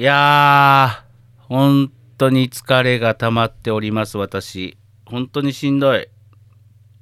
[0.00, 4.78] いやー、本当に疲れが溜まっております、私。
[5.04, 6.08] 本当にしんどい。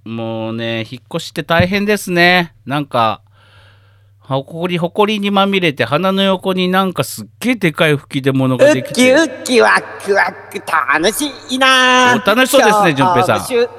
[0.04, 2.56] もうね、引っ越しって大変ですね。
[2.66, 3.22] なんか、
[4.28, 9.12] ほこり、ほこりにまみれて、鼻の横になんかすっげえでかい吹き出物ができて。
[9.14, 9.70] ウッキウッキワ
[10.04, 10.62] クワク
[11.00, 12.22] 楽しいな。
[12.22, 13.40] お楽しそうですね順平さん。
[13.46, 13.78] 収録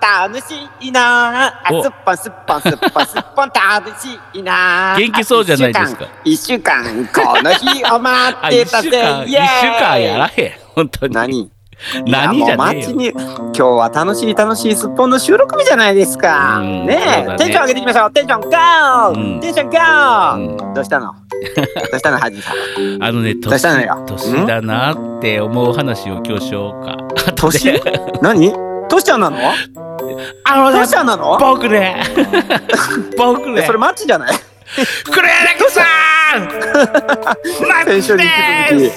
[0.00, 1.48] 楽しいな。
[1.48, 1.82] あお。
[1.82, 4.94] すっぽんすっぽんすっぽんすっぽん楽しいな。
[4.96, 6.08] 元気そうじゃないですか。
[6.22, 10.52] 一週間一週間この日を待あ、ってた 一週間、週間やらへん。
[10.76, 11.14] 本当に。
[11.16, 11.50] 何？
[12.06, 16.58] 何じゃねえいやもう待ちに今日は楽しい楽しいすっぽんの収録日じゃないですか。
[16.58, 17.34] うんねそうだね。
[17.34, 18.12] えテンション上げていきましょう。
[18.12, 19.40] テンションゴー、うん。
[19.40, 20.34] テンションゴー、
[20.66, 20.74] うん。
[20.74, 21.14] どうしたの？
[21.90, 23.02] どうしたのハジさん？
[23.02, 24.04] あのね、どうしたのよ？
[24.06, 26.96] 年年だなって思う話を今日しようか。
[27.34, 27.80] 年？
[28.20, 28.52] 何？
[28.88, 29.38] トシちゃんなの？
[30.44, 31.38] あのねなの？
[31.38, 32.02] 僕ね、
[33.16, 33.62] 僕ね。
[33.62, 34.28] えそ、れマッチじゃない？
[35.10, 35.84] 黒柳さん
[37.68, 38.92] マッチ先週に引でき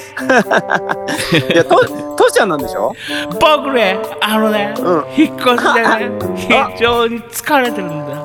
[1.39, 1.75] 続きいやト
[2.15, 2.91] トシちゃんなんでしょ？
[3.31, 5.03] す僕ね、あのね、うん。
[5.17, 6.12] 引っ越しでね、
[6.77, 8.15] 非常に疲れてるんだ。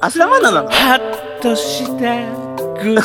[0.00, 0.68] 芦田愛菜なの？
[0.68, 0.70] は
[1.38, 2.24] っとして、
[2.82, 2.96] ぐっ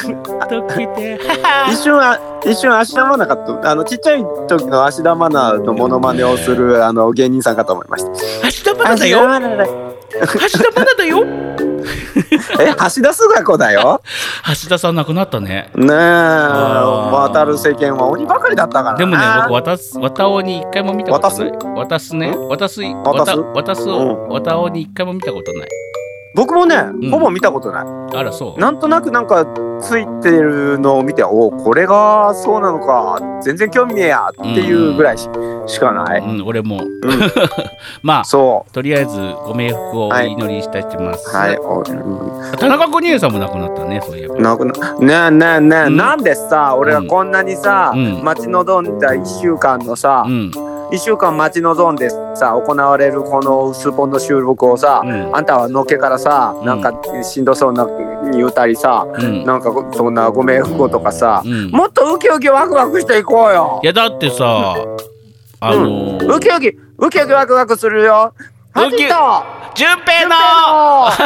[0.47, 8.47] ときて、は は一瞬あ一瞬芦田愛菜かとあのちっちゃい時の芦田愛菜のモノマネをするあの芸人さんかと思いました。
[8.47, 11.23] 芦田愛菜だ明日まだだよ
[12.59, 14.01] え橋田壽賀子だよ
[14.63, 15.69] 橋田さん亡くなったね。
[15.75, 21.51] ねえ渡る世間は鬼ばかりだったからなでもね、僕、渡す、渡尾に一回も見たことない。
[21.75, 22.15] 渡す？
[22.15, 22.35] ね。
[22.49, 25.69] 渡す、渡す渡渡すを、渡尾に一回も見たことない。
[26.35, 27.09] 僕もね、ん。
[27.09, 27.85] ほぼ見たことない。
[28.15, 28.59] あら、そう。
[28.59, 29.45] なんとなくなんか
[29.81, 35.27] ついてるのを見ておこれがそうなのか全然興味ねえやっていうぐらいし,、
[35.79, 36.77] かない、うん、俺も。
[36.77, 36.89] うん。
[38.03, 41.29] まあ、そとりあえずご冥福をお祈りしたいと思います。
[41.33, 42.57] うはい、おうん。
[42.57, 44.35] 田中邦衛さんも亡くなったね、そういえば。
[44.35, 45.97] なくなねえねえねえ、うん。
[45.97, 48.23] なんでさ俺がこんなにさ、うん。
[48.23, 56.65] 待ち望んだ1週間のさ、うん、一1週間待ち望んでさ行われるこのスポンの収録をさ、うん、あんたはのっけからさ、うん。
[56.65, 57.87] なんかしんどそうな
[58.31, 61.69] 言うたりさ、うん、なんかそんなご冥福とかさ、うん。
[61.71, 64.75] もっとウキウキワクワクしていこうよいや、だってさ、
[65.59, 66.67] あのー、ウキウキ
[66.97, 68.33] ウキウキワクワクするよ
[68.69, 70.35] ウキハジと順平の。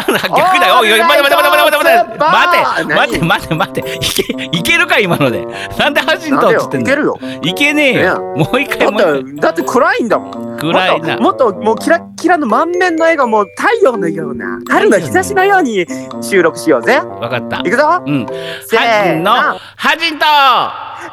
[0.08, 0.80] 順 逆だよ。
[0.80, 2.84] おいおい、待て待て待て待て待て待て。
[2.84, 3.96] 何待て待て待て。
[3.96, 5.46] いけ、いけるか今ので。
[5.78, 7.20] なんでハジントっつってんのいけるよ。
[7.42, 8.22] いけねえよ。
[8.38, 10.58] もう一回もう一だって暗いんだもん。
[10.58, 10.72] 回。
[10.72, 11.18] 暗いな。
[11.18, 15.86] もっともうキラッキラの満面の笑顔もう太陽のような春の日差しのように
[16.22, 16.98] 収録しようぜ。
[16.98, 17.58] わかった。
[17.60, 17.64] い。
[17.64, 18.02] くぞ。
[18.06, 18.26] うん。
[18.66, 19.32] せーの。
[19.34, 20.26] ハジンと、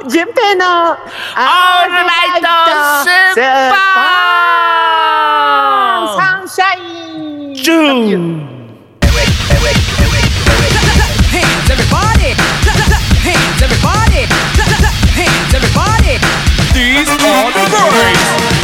[0.09, 2.03] 順平のオールラ
[2.39, 2.47] イト
[3.35, 4.90] スーパー
[6.17, 8.61] サンシャインジューン
[11.31, 12.35] Hands everybody!
[13.23, 14.27] Hands everybody!
[15.15, 16.19] Hands everybody!
[16.75, 18.60] These are the birds!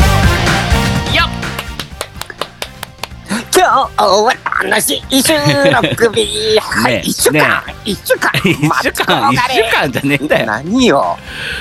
[3.57, 5.33] 今日は楽しい収
[5.73, 8.31] 録日はいねえ一週間ね一週間。
[8.35, 10.47] 一週間、一週間じゃねえんだよ。
[10.47, 11.17] 何よ。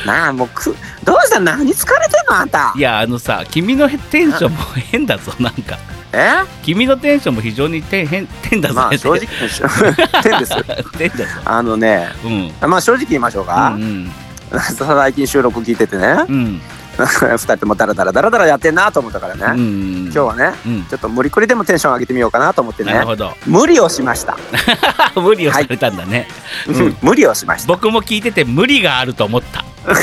[0.05, 1.39] なあもうくどうした？
[1.39, 2.35] 何疲れてんの？
[2.37, 2.73] あんた。
[2.75, 4.57] いや、あのさ、君のテンションも
[4.91, 5.77] 変だぞ、なんか。
[6.11, 6.43] え？
[6.63, 8.75] 君のテンションも非常に変変変だぞ。
[8.75, 10.53] まあ正直変です
[10.97, 11.25] 変だぞ。
[11.45, 12.69] あのねうん。
[12.69, 14.11] まあ正直言いましょううか、ん。
[14.51, 16.25] 最近収録聞いててね。
[16.27, 16.61] うん。
[17.35, 19.49] 二人ともダラダラダラダラやってんなと思ったからね、うん。
[19.49, 20.03] うん。
[20.05, 20.85] 今日はねうん。
[20.85, 23.33] ちょっと無理くりでもテンション上げてみようかなと思ってねなるほど。
[23.45, 24.37] 無理をしました、
[25.19, 26.27] 無理をされたんだね。
[26.67, 29.65] うん無理をしました僕も聞いてて無理があると思った。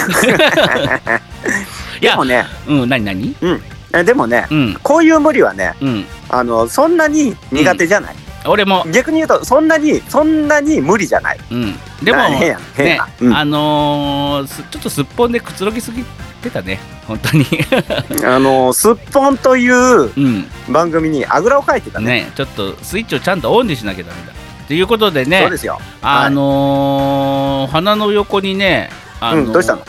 [2.00, 3.36] いやでも、ねうん、なになに
[3.92, 4.78] えでもねうん。
[4.82, 6.04] こういう無理はねうん。
[6.28, 8.16] あのそんなに苦手じゃない、
[8.46, 11.74] 俺も、逆に言うとそんなにそんなに無理じゃないうん。
[12.02, 12.56] でも、ね
[12.98, 16.04] な、うんあのーすちょっとすっぽんでくつろぎすぎ
[16.42, 16.80] てたね。
[17.06, 17.46] 本当に。
[18.26, 20.46] あのすっぽんといううん。
[20.68, 24.32] 番組にあぐらをかいてたねね、ちょっとスイッチをちゃんとオンにしなきゃダメだ。
[24.66, 29.82] ということでねそうで、すよあのー鼻の横にね、あのーうんどうしたの？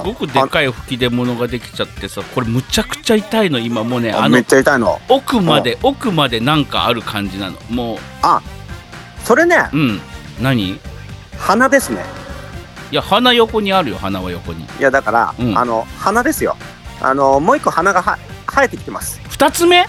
[0.00, 5.00] すごくでかい吹き出物ができちゃってさ、これむちゃくちゃ痛いの、今もうね、あのあめっちゃ痛いの。
[5.08, 7.58] 奥まで、奥までなんかある感じなの。
[7.70, 7.98] も
[9.24, 10.00] それねう、うん。
[10.40, 10.70] 何？
[10.70, 10.80] い
[11.38, 12.04] 鼻ですね。
[12.90, 14.64] や、鼻横にあるよ、鼻は横に。
[14.64, 15.58] いやだから、うん。
[15.58, 16.56] あの鼻ですよ。
[17.00, 19.20] あのもう一個鼻がは生えてきてます。
[19.28, 19.86] 二つ目？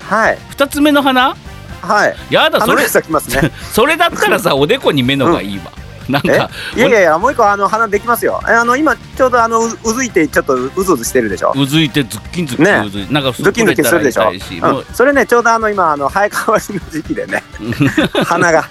[0.00, 0.38] はい。
[0.50, 1.36] 二つ目の鼻？
[1.82, 2.16] はい。
[2.30, 3.50] やだ、そ鼻れが、咲きますね。
[3.72, 5.64] それだったらさ、 おでこに目のがいいわ。
[6.10, 6.38] なんえ？
[6.38, 8.40] か、いやいやいやもう一個あの鼻できますよ。
[8.48, 11.52] えあの今ちょうどあのううずいてちょっとうずうずしてるでしょ？
[11.56, 12.82] うずいてズッキンズッキンね。
[12.86, 14.40] うずい、なんかドキドキするでしょ、うん、
[14.94, 17.42] それねちょうどあの今あの生え変わりの時期でね。
[17.60, 17.64] う
[18.24, 18.64] 鼻が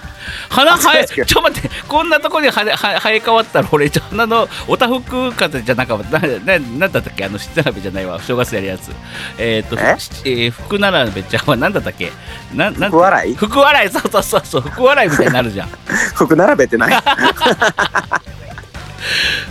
[0.48, 6.18] 鼻生えちょ待ってこんなとこに生え生え変わったら俺鼻のおたふく風じゃなかった。
[6.18, 7.24] なななんだったっけ？
[7.24, 8.20] あの七鍋じゃないわ。
[8.20, 8.90] 正月やるやつ。
[9.38, 9.80] えっ、とえ？
[9.94, 12.12] ー福並べちゃんはなんだったっけ？
[12.54, 12.86] ななんて？
[12.86, 13.34] 福笑い？
[13.34, 13.90] 福笑い？
[13.90, 14.62] そうそうそうそう。
[14.62, 15.68] 福笑いみたいになるじゃん。
[16.14, 16.94] 服並べてない？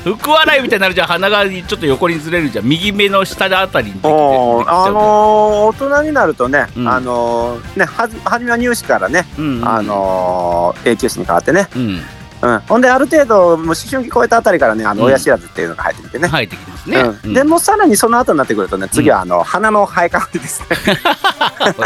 [0.04, 1.08] 福笑いみたいになるじゃん。
[1.08, 2.66] 鼻がちょっと横にずれるじゃん。
[2.66, 6.88] 右目の下あたりにあのー大人になるとね、うん。
[6.90, 12.02] あのーねはじ初めは乳歯からね、うんうんあのー永久歯に変わってね、うん
[12.44, 15.08] うん、ほんである程度もう思春期超えたあたりからねあのうん。
[15.08, 17.20] 親知らずっていうのが入ってきてね、生えてきますね、うん。
[17.24, 17.34] うん。
[17.34, 20.68] でもうさらにその後になってくるとね次はあの、鼻の生え変わりですね。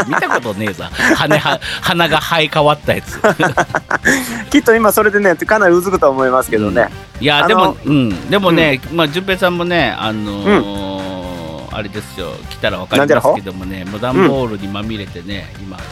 [0.08, 3.20] 見たことねえさ鼻は鼻が生え変わったやつ。
[4.50, 6.88] きっと今それでねかなりうずくと思いますけどね、
[7.20, 8.28] いやでもうん。
[8.28, 11.08] でもね、まあ順平さんもねあのー
[11.70, 12.32] あれですよ。
[12.50, 15.82] 来たらわかりますけどもねもう段ボールにまみれてね、今た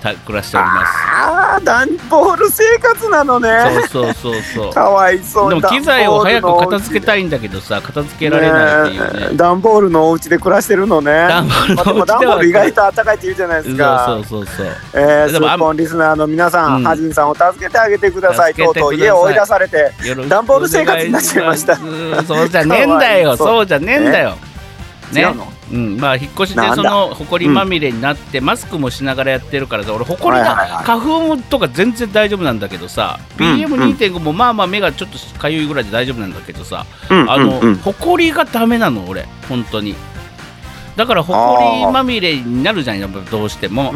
[0.00, 0.92] 暮らしております。
[1.12, 3.48] ああ段ボール生活なのね。
[3.90, 4.72] そうそうそうそう。
[4.72, 5.50] かわいそう。
[5.50, 9.30] でも機材を早く片付けたいんだけどさ片付けられないっていうね。
[9.30, 9.36] ね。
[9.36, 11.12] 段ボールのお家で暮らしてるのね。
[11.12, 14.04] 段ボールのお家では段ボール意外と暖かいって言うじゃないですか。
[14.06, 14.76] そうそうそうそう。
[14.94, 16.84] えー、スでもあんッポンリスナーの皆さん、うん。
[16.84, 18.54] ハジンさんを助けてあげてください。
[18.54, 19.92] とうとう家を追い出されて、
[20.28, 21.76] 段ボール生活になっちゃいました。
[22.26, 23.36] そうじゃねえんだよ。
[23.38, 23.66] そう。
[23.66, 24.36] じゃねえんだよ。
[25.12, 25.20] ね。
[25.20, 25.59] 違うの？
[25.72, 39.94] うん、まあ引っ越しでその埃まみれになって、マスクもしながらやってるからさ俺埃が、花粉とか全然大丈夫なんだけどさ、うん PM2.5 もまあまあ目がちょっとかゆいぐらいで大丈夫なんだけどさ、うんあの、埃がダメなの俺本当に。
[40.96, 43.94] だから埃まみれになるじゃんやっぱどうしても、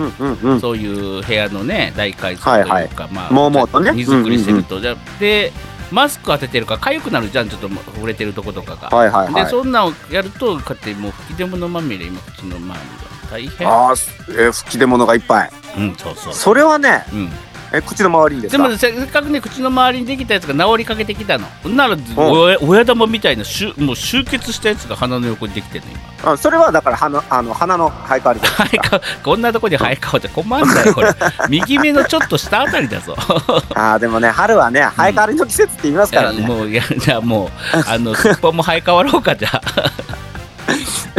[0.61, 3.12] そういう部屋のね大改装というか、はいはい。
[3.12, 3.93] まあもうもうとね。
[3.93, 5.53] 荷造りしてると、じゃで
[5.94, 9.44] マスク当ててるから痒くなるじゃんちょっと触れてるとことかが、はいはいはい。
[9.44, 15.50] でそんなんをやるとこうやってもう吹き出物まみれ今口の周りが大変ああ、すえー吹き出物がいっぱい。
[15.79, 17.31] うんそうそうそれはね、うん、
[17.76, 18.62] え口の周りにですか？
[18.62, 21.47] でもせっかくね口の周りにできたやつが治りかけてきたの。
[21.69, 25.91] なら親親玉みたいなしゅもう集結したやつが鼻の横にできてるの
[26.23, 26.32] 今。
[26.32, 31.09] あそれはだから鼻あの鼻の生え変わりじゃない生えかこんなとこに生え変わって困んだよこれ。
[31.50, 33.17] 右目のちょっと下あたりだぞ。
[33.75, 37.49] ああでもね春はね生え変わりの季節って言いますからね、いやもういやじゃあもう
[37.88, 39.61] あのすっぽんも生え変わろうかじゃあ。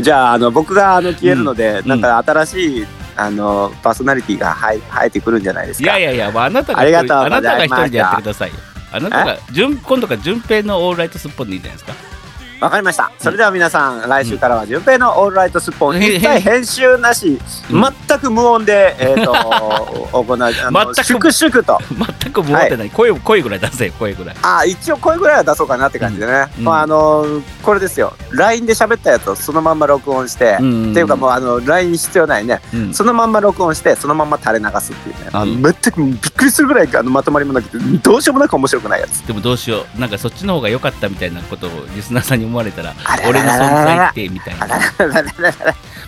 [0.02, 1.88] じゃああの僕があの消えるので、ん。
[1.88, 2.86] なんか新しい
[3.18, 5.98] あのパーソナリティが生え生えてくるんじゃないですか。
[5.98, 8.56] いやいやいやあなたがあなたが一人でやってくださいよ。
[8.92, 12.15] あなたが順今度から順平のオールライトスッポンでいいんじゃないですか？
[12.62, 13.12] わかりました。
[13.20, 16.04] それでは皆さん来週からは順平のオールライトスッポン、うん。
[16.04, 17.84] 一切編集なし、うん。
[18.08, 19.34] 全く無音で、えー、と
[20.14, 21.80] 行うあの全く粛々と。
[22.22, 24.36] 全く持ってない、声声ぐらい出せよ声ぐらい。
[24.42, 26.64] あ一応声ぐらいは出そうかなって感じでね、うん。
[26.64, 27.26] まああの
[27.62, 28.14] これですよ。
[28.32, 30.92] LINE で喋ったやつをそのまんま録音して、ん。
[30.92, 32.94] っていうかもうあの LINE 必要ないね、うん。
[32.94, 39.20] そのまんま録音してそのまんま垂れ流すっていうね、あのうん全くびっくりするぐらいあのまとまりもなくてどうしようもなく面白くないやつ。
[39.22, 40.00] でもどうしよう。
[40.00, 42.94] なんかそっちの方が良かったみたいなことをリスナーさんに思われたら
[43.28, 44.68] 俺の存在ってみたいな。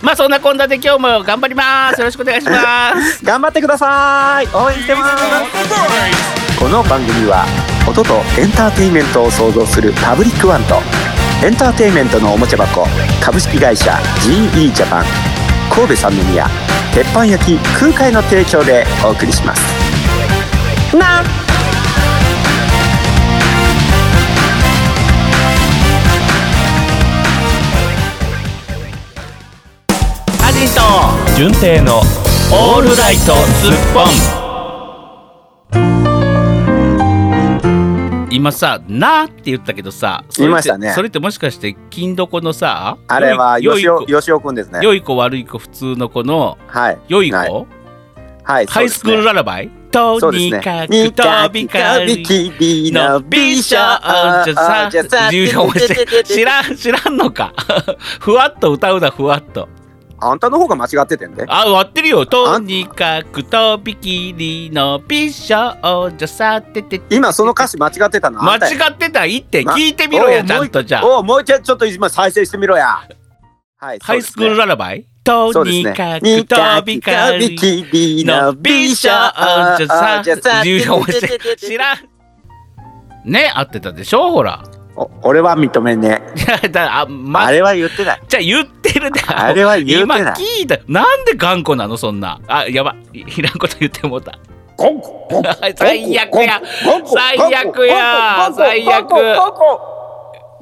[0.02, 7.44] まあそんなこんなで今日も頑張りますよろしくお願いします頑張ってください応援してますこの番組は
[7.88, 10.76] 音とエンターテインメントを創造するパブリックワンと
[11.44, 12.86] エンターテインメントのおもちゃ箱
[13.20, 13.92] 株式会社
[14.22, 15.04] GE ジャパン
[15.74, 16.46] 神戸三宮
[16.94, 19.62] 鉄板焼き空海の提供でお送りします
[20.96, 21.22] な
[30.58, 30.80] アジト
[31.36, 34.02] 純正のオールライトスッポン。
[38.32, 40.90] 今さ「な」って言ったけどさそれって言いましたね。
[40.94, 44.10] それってもしかして金どこのさあれはよいよい子。
[44.10, 44.80] よしおよしおくんですね。
[44.82, 46.98] 良い子悪い子普通の子のはい。
[47.06, 47.50] 良い子、はい。
[48.42, 49.70] はいハイスクールララバイ？
[49.92, 50.56] とそうですね。
[50.58, 51.22] にかくに飛
[51.68, 55.30] かくびきりるのの美美少少女さ女さ
[56.24, 57.52] 知らん知らんのか。
[58.18, 59.68] ふわっと歌うなふわっと
[60.20, 61.44] あんたの方が間違っててんで。
[61.46, 62.26] あ割ってるよ。
[62.26, 73.08] とにかくとびきりの美少女さてて今その歌詞間違ってたの間違ってたいって聞いてみろやおうちゃんとじゃおもう一回ちょっと今再生してみろや
[73.76, 80.22] はいハイスクールララバイとにかくにとびかびりきりの美少女さ
[80.64, 81.04] 重要
[81.56, 81.98] 知らん
[83.30, 84.64] ね合ってたでしょほら
[85.22, 88.20] 俺は認めねいや だあまあれは言ってない。
[88.28, 89.20] じゃあ言ってるで。
[89.26, 90.20] あれは言ってない。
[90.20, 90.78] 今聞いた。
[90.88, 92.40] なんで頑固なのそんな。
[92.48, 93.20] あやばい。
[93.20, 94.38] いらんこと言ってもうた。
[95.76, 96.60] 最悪や。
[97.06, 98.52] 最悪や。
[98.56, 99.10] 最悪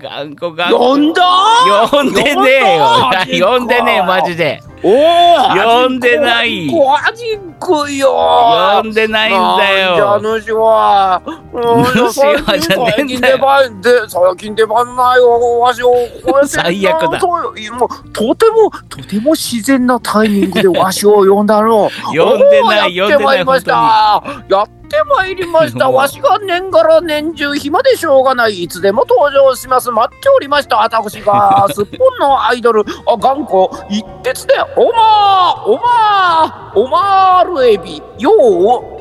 [0.07, 1.23] 頑固頑固呼んだ？
[1.91, 2.51] 呼んでね
[3.29, 3.49] えよ。
[3.49, 4.63] 呼んでねえマジで。
[4.83, 4.93] おお
[5.83, 6.67] 呼んでない。
[6.71, 8.13] マジくよ。
[8.83, 10.21] 呼んでないんだよ。
[10.21, 11.21] 主は。
[11.53, 13.17] うん主はじゃねえんだよ。
[13.17, 15.59] 最近出番で最近出番ないよ。
[15.61, 15.95] わしを
[16.45, 17.27] 最悪だ。
[17.27, 21.91] もうとてもとても自然なタイミングでわしを呼んだの。
[22.15, 24.23] 呼んでない呼んでないやってまいりました。
[24.49, 25.91] やってまいりました。
[25.91, 28.63] わしが年がら年中暇でしょうがない。
[28.63, 29.91] いつでも登場します。
[29.91, 30.83] 待っておりました。
[30.83, 33.69] 私がすっぽんのアイドルあ頑固。
[33.91, 38.03] 一徹でおまーおまーおまーるエビ。
[38.19, 38.96] よう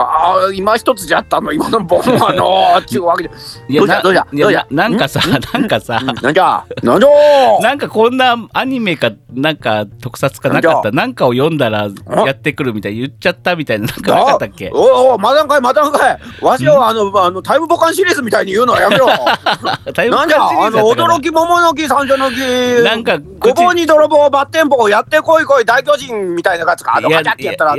[0.00, 1.52] ああ今一つじゃったの？
[1.52, 3.30] 今のボンはのちゅうわけで
[3.68, 6.00] いやなどうじゃどうじゃいやどうじゃななんかさなんかさ。
[6.00, 6.64] なんじゃ？
[6.82, 7.60] なんじゃ？
[7.62, 10.90] なんかこんなアニメかなんか特撮かなかった？
[10.92, 11.88] なんかを読んだら
[12.26, 14.70] やってくるみたい言っちゃったみたいななんかなかったっけ？
[14.72, 16.18] おいおいまだんかいまだんかい。
[16.42, 19.08] わしはあのあのタイムボカンシリーズみたいに言うのはやめろ
[19.94, 20.38] タイムなんじゃ？
[20.42, 22.36] あの驚きき桃の木三女の木。
[22.84, 26.96] なんかごぼうに泥棒バッテン棒やってこいこい大巨人みたいなやつか？
[26.96, 27.74] あのいやガチャってやったら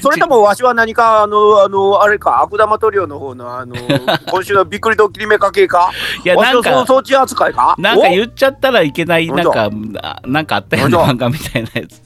[0.00, 3.74] それともわしは何かあのあのあれか悪玉トリオの方のあの
[4.30, 5.90] 今週のびっくりドッキリメカ系か？
[6.24, 7.74] いやなんか装置扱いか？
[7.78, 9.70] なんかお言っちゃったらいけないなんか
[10.02, 12.02] あなんかあったよねほんと漫画みたいなやつ。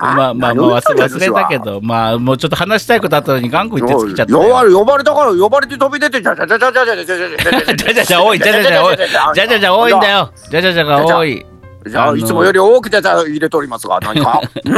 [0.00, 11.51] あまあまあ忘れたけどまあもうちょっと話したいことあったのに頑固言って尽きちゃった呼ばよれ呼ばれたから呼ばれて飛び出てじゃじゃじゃじゃじゃじゃじゃじゃじゃじゃじゃじゃじゃ多いじゃじゃじゃ多いじゃじゃじゃ多いんだよじゃじゃじゃが多いじゃ
[11.96, 14.40] あいつもより多くじゃじゃ入れておりますが何か？
[14.64, 14.70] ん？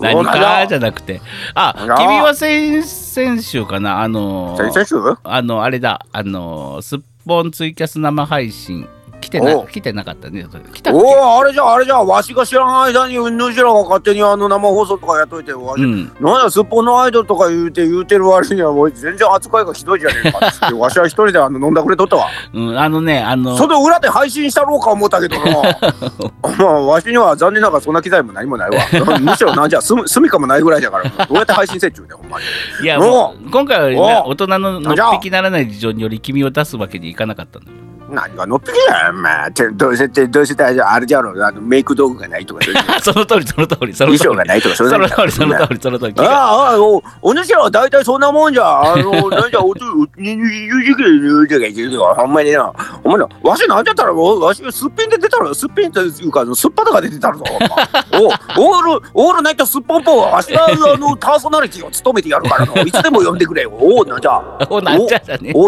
[0.00, 0.66] 何か？
[0.68, 1.20] じゃなくて。
[1.54, 4.00] あ君は先々週かな？
[4.02, 4.96] あの先々週？
[5.24, 6.04] あのあれだ。
[6.12, 8.86] あのすっぽんツイキャス生配信。
[8.86, 9.01] 来
[9.32, 10.46] てなお来てなかったね。
[10.72, 16.12] 来たっおおあれじゃあれじゃあわしが知らない間にうんぬんしらが勝手にあの生放送とかやっといてわし、けうん。
[16.20, 22.28] なんやすっぽんのアイドルとか言うて言うてる割にはもう全然扱いがひどいじゃねえかっつってわしは一人であの飲んだくれとったわ。
[22.52, 25.44] うんあのねあのその裏で配信したろうか思ったけどな。
[26.58, 28.76] まあわしには残念ながらそんな機材も何もないわ。
[29.20, 32.44] むしろなんじゃすみかもないぐらいだからどうやって配信せっちゅうねんほんまに。
[32.82, 37.70] いやおもう今回はねお大人ののっぴきならない事情により君を出すわけにいかなかったのよ
[38.12, 42.64] 何がのっぴきだよまあてどうせってどうせってあれじゃろあのメイク道具がないとか
[43.00, 48.92] その通りその通りその通り衣装がないとかその通りその通りその通りああ、あお、お主らは大体そんなもんじゃ。
[48.92, 49.80] あの、なんじゃ、おつ、
[50.16, 52.14] に、に、ゆじくるとか言ってるわ。
[52.14, 52.72] ほんまにな。
[53.04, 57.44] お前ら、わしなんじゃったら、わし、すっぴんで出たら、すっぴんというか、すっぱとかで出たらぞ。
[58.14, 62.82] お、オール、オールナイトすっぽんぽんは、わしが、あの、パーソナリティを務めてやるからの。
[62.82, 63.72] いつでも呼んでくれよ。
[63.72, 64.02] お。
[64.02, 64.38] おなんじゃ
[64.68, 64.80] お、お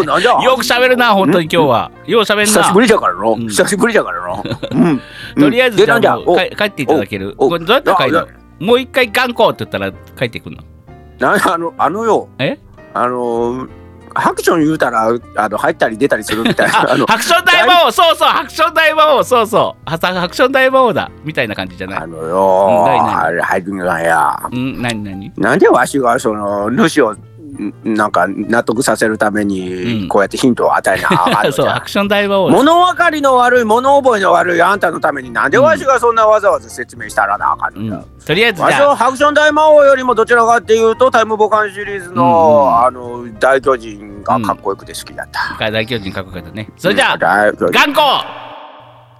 [0.04, 0.32] なんじゃ。
[0.42, 2.44] よく喋るな本当に今日はよう喋んな。
[2.46, 3.32] 久しぶりじゃからの。
[3.32, 3.48] うん。
[3.48, 4.44] 久しぶりじゃからの。
[4.70, 5.00] うん。
[5.40, 5.94] とりあえずじゃ。
[5.96, 7.34] あ帰帰っていただける。
[7.36, 8.26] これどうやって帰る
[8.60, 10.62] もう一回頑固って言ったら帰ってくるの？
[11.18, 12.28] なあの、あのよ。
[12.38, 12.58] え？
[12.92, 13.66] あの、
[14.14, 16.82] ハクション言うたら、あの、入ったり出たりするみたいな。
[16.90, 19.24] ああの、ハクション大魔王そうそうハクション大魔王。
[19.24, 19.90] そうそう。
[19.90, 19.98] ハ
[20.28, 21.10] クション大魔王だ。
[21.24, 21.98] みたいな感じじゃない？
[22.02, 22.86] あのよ。
[22.88, 24.36] うんあれ入るんや。
[24.52, 25.32] うん何何？
[25.36, 27.18] なんでわしがその主をん
[27.84, 29.48] なんか納得させるためうん。
[29.48, 32.50] にこうやってヒントを与えなあかん そうハクション大魔王。
[32.50, 38.04] だ物分かりの悪い物覚えの悪いあんたのためになんでわしがそんなわざわざ説明したらなあかんうん。
[38.24, 38.88] とりあえずわしじゃあ。
[38.90, 42.86] はハクション大魔王よりもどちらかっていうとタイムボカンシリーズの、うん。
[42.86, 46.70] あの大巨人がかっこよくて好きだった、大巨人かっこよかったね。
[46.76, 48.43] それじゃあ頑固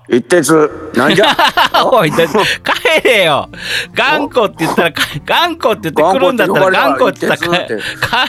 [0.08, 0.90] 一徹。
[0.94, 1.26] なんじゃ？
[1.90, 3.48] おいだ帰れよ。
[3.94, 7.52] 頑固って言ったらか頑固って言ってくるんだったら頑固って言ったら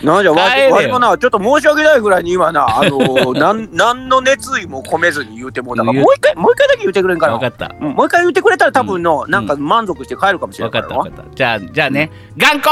[0.02, 0.32] なんじゃ？
[0.32, 7.72] わしもなちょっと申し訳ないぐらいに今なあの なんなんの熱意も込めずに言うてもうだからもう一回もう一回だけ言ってくれんかな分かった。
[7.82, 9.32] うんもう一回言ってくれたら多分の、うん。
[9.32, 11.36] なんか満足して帰るかもしれない分かった分かった。
[11.36, 12.10] じゃあじゃあね。
[12.38, 12.72] 頑固。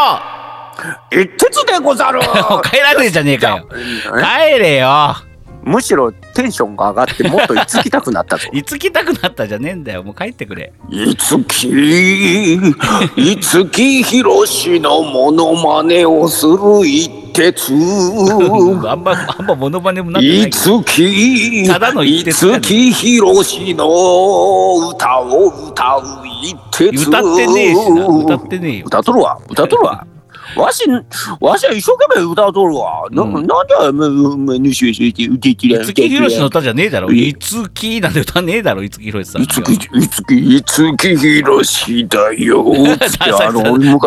[1.11, 2.19] 一徹でござる。
[2.63, 3.67] 帰らねえじゃねえかよ。
[3.71, 5.15] え帰れよ
[5.65, 10.03] むしろテンションが上がってもっといつきたくなったぞ いつ来たくなったじゃねえんだよ。
[10.03, 10.73] もう帰ってくれ。
[10.89, 12.55] いつき
[13.15, 17.73] いつきひろしのモノマネをする一徹。
[18.87, 22.61] あんまあんまモノマネもなってないいつきただの一い徹やね。
[22.61, 23.87] つきひろしの
[24.89, 27.09] 歌を歌う一徹。
[27.09, 28.05] 歌ってねえしな。
[28.07, 28.83] 歌ってねえよ。
[28.87, 29.39] 歌っとるわ。
[29.49, 30.05] 歌っとるわ
[30.55, 30.83] わし
[31.39, 42.63] わしは一生懸命歌っとるわ、なうんなんでもうもうぬしゅしして歌っていつきひろしの歌じゃねえだろいいつきなんて歌ねえだろいつきひろしさんいつきいつきいつきひろしだよ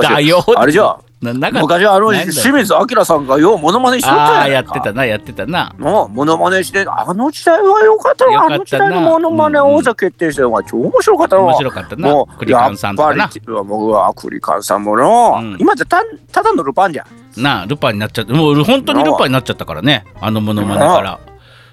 [0.02, 0.96] だよあれじゃ
[1.32, 5.74] ななんか昔あの清水明さんがようモノマネしとったああやってたなやってたな。
[5.78, 8.90] もうモノマネしてあの時代はよかったわあの時よかったな。
[8.90, 13.24] 代のモノマネ王座決定戦は超面白かったわ面白かったなもうクリカンさんとかな。
[13.24, 15.56] やっぱり僕はクリカンさんもの、うん。
[15.58, 16.02] 今じゃた
[16.32, 17.06] ただのルパンじゃ
[17.36, 17.42] ん。
[17.42, 18.32] なあルパンになっちゃった。
[18.32, 21.18] もう本当にルパンになっちゃったからねあのモノマネから。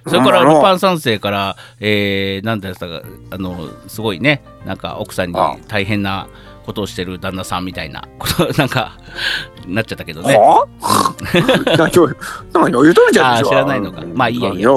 [0.06, 0.48] それからうん。
[0.56, 6.28] ルパン三世から、えー、なんだったかあのすごいねなんか奥さんにあ大変な
[6.66, 8.98] ことをしてる旦那さんみたいなこと なんか
[9.68, 10.36] なっちゃったけどね。
[10.36, 10.68] は？
[10.82, 11.14] あ
[11.78, 12.10] 何を
[12.54, 14.02] 何を言うとるんじゃんあー知らないのか。
[14.14, 14.70] まあいいやいいや。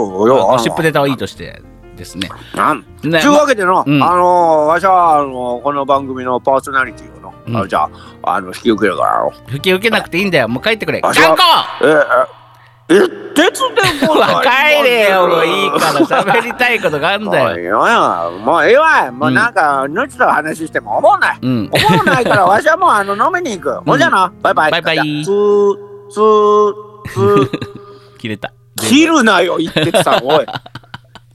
[0.58, 1.62] シップネタはいいとして
[1.96, 2.28] ですね。
[2.54, 4.02] なんねというわけでの、うん。
[4.02, 7.56] あのわしはあのこの番組のパーソナリティをの、うん。
[7.56, 7.88] あじゃ
[8.22, 9.18] ああの引き受けるから。
[9.20, 10.48] よ引き受けなくていいんだよ。
[10.48, 11.00] もう帰ってくれ。
[11.00, 11.42] 頑固！
[11.82, 12.45] ええ
[12.88, 13.00] え
[13.34, 14.48] 鉄でございます。
[14.48, 17.48] 帰れよ、もういいから喋りたいことがあんだよ。
[17.48, 21.38] もういいわもうええわもうなんか、ぬちと話しても思わない。
[21.42, 21.70] うん。
[21.72, 24.32] 思わないからわしはもうあの飲みに行く、ほんじゃな。
[24.40, 24.70] バイバイ。
[24.70, 24.94] バイバイ。
[24.94, 25.76] じゃあツー
[26.10, 26.74] ツー
[27.12, 27.50] ツー。
[28.18, 28.52] 切れた。
[28.76, 30.46] 切るなよ言っててさおい。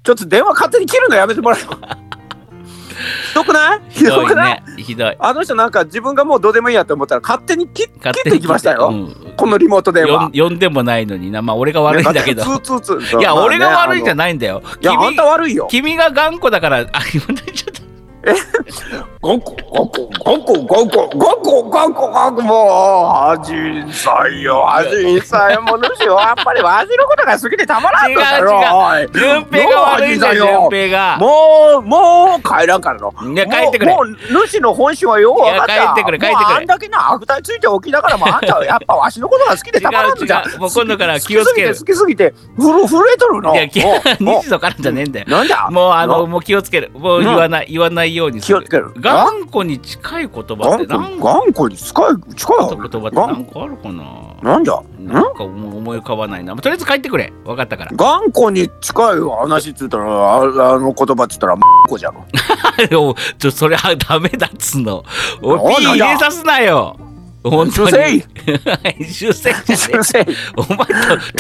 [0.04, 1.68] ちょっと電話勝手に切るのやめてもらえよ
[3.30, 3.82] ひどくない？
[3.90, 4.64] ひひどくない？
[4.78, 4.84] ね。
[4.84, 5.16] ひどい。
[5.20, 7.88] あの人なんか自分がもうどうでもいいやと思ったら勝手に切っ
[8.24, 11.42] てきましたよ、うんこのリモート電話呼んでもないのにな。
[11.42, 12.44] まあ俺が悪いんだけど。
[12.44, 14.62] いや、俺が悪いんじゃないないんだよ。
[14.82, 17.00] いやあんた悪いよ君が頑固だから、あ、
[18.24, 18.40] 今ね
[18.72, 19.12] ちょっと。
[19.22, 22.68] ゴンコゴンコゴンコゴンコゴンコゴンコゴンコもう
[23.32, 24.68] アジンさんよ。
[24.74, 25.62] アジンさんよ。
[25.62, 29.08] もう主よやっぱりわしのことが好きでたまらんのだよおい。
[29.14, 31.18] 順平が悪いんだよ、順平が。
[31.20, 33.14] もうもう帰らんからの。
[33.34, 33.94] いや帰ってくれ。
[33.94, 35.74] もう主の本心はよう分かった。
[35.74, 36.46] 帰ってくれ帰ってくれ。
[36.58, 41.76] あんだけな悪態ついておきながらもあんたはやっぱわしのことが好きでたまらんのじゃ違う違うもう今度から気をつける。
[41.76, 43.54] 好きすぎて好きすぎてふる震えとるの。
[43.54, 44.42] いや、きもうもう。
[44.42, 45.26] 日度からじゃねえんだよ。
[45.30, 46.92] なんだもうあの、のもう気をつける。
[46.94, 48.60] もう言わない、言わないようにする。
[48.60, 52.68] 気をつける頑固に近い言葉って頑固何頑固に近い近い言
[53.02, 54.04] 葉ってが何かあるかな？
[54.42, 54.80] なんじゃ？
[55.00, 56.56] なんか思い浮かばないな。
[56.56, 57.32] とりあえず帰ってくれ。
[57.46, 57.92] 分かったから。
[57.96, 62.26] 頑固に近い話っつったらああの言葉っつったらまこじゃろ
[63.10, 65.04] お ちょ、それはダメだっつうの。
[65.42, 66.96] おピー入れさすなよ。
[67.44, 68.24] 本当に。
[69.12, 70.26] 修正じゃね先生え。
[70.56, 70.86] お前と、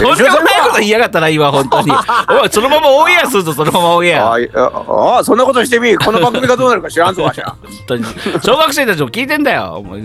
[0.03, 1.91] とんでもないこと言いやがったな、今、本当に。
[2.41, 4.33] おい、そのままオンエアするぞ、そのままオンエア。
[4.33, 8.05] あいああそんなことしてみこの番組がどうなるか知らんぞわしは本当に。
[8.43, 9.75] 小学生たちも聞いてんだよ。
[9.77, 10.01] お前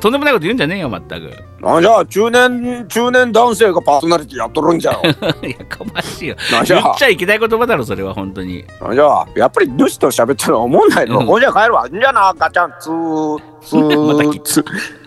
[0.00, 1.30] とんでもないこと言うんじゃねえよ、まったく。
[1.60, 5.00] なんじゃ中年中年男性がパーソナリティやっとるんじゃろ
[5.48, 6.36] やかましいよ。
[6.52, 8.64] なんじゃ言っちゃいけない言葉だろ、それは、本当に。
[8.82, 15.03] なんじゃやっぱり主と喋ってるの思んないの、うんじゃ帰るわんじゃなガチャンツーツ また切っーツー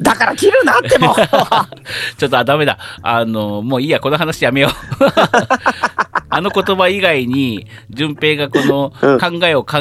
[0.00, 1.12] だから切るなっても。
[1.12, 1.14] う
[2.18, 2.78] ちょっと、あ、ダメだ。
[3.02, 4.70] あの、もういいや、この話やめよう。
[6.28, 9.18] あの言葉以外に、順平がこのうん。
[9.18, 9.80] 考えをか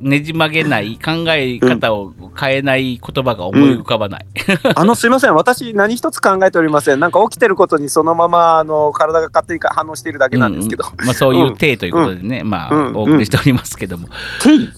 [0.00, 4.26] ねじ曲げない、考え方を変えない言葉が思い浮かばない。
[4.74, 5.34] あのすいません。
[5.34, 7.00] 私何一つ考えておりません。
[7.00, 11.06] なんか起きてることにそのままあの体が勝手に反応しているだけなんですけど、うんうん。
[11.06, 12.96] まあ、そういう体ということでね、まあ、うん。
[12.96, 14.08] お送りしておりますけども。
[14.46, 14.72] うん、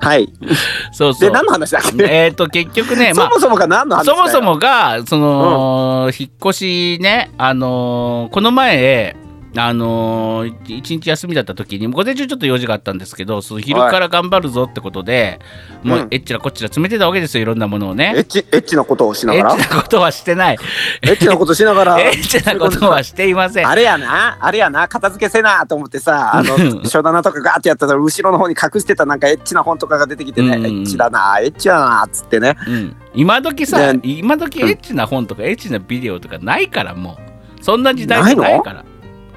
[0.00, 0.28] はい。
[0.92, 1.30] そうそう。
[1.30, 9.16] で何の話だっけ、えっ、と、結局ね、 まあそも、そもが何の話そもそもが、その、引っ越しね、あのーこの前、
[9.56, 15.40] あのー一日休みだった時に午前中ちょっと用事があったんですけどその昼から頑張るぞってことで、
[15.82, 16.08] もううん。
[16.12, 18.12] えっちらこっちら詰めてたわけですよいろんなものをね。
[18.16, 19.56] エッチエッチなことをしなエがら？
[19.56, 20.58] ッチなことはしてない。
[21.02, 22.00] エッチなことしながら？
[22.00, 23.68] エッチなことはしていません。
[23.68, 30.64] あれやなあれやな片付けせなと思ってさあの書棚とかガーってやったら後ろの方に隠してたなんかエッチな本とかが出てきてね、うん。
[30.64, 32.56] エッチだなエッチだなっつってね。
[32.68, 37.30] うん、今時さね今時エッチな本とかエッチなビデオとかないからもう。
[37.62, 38.86] そんな時代じゃないから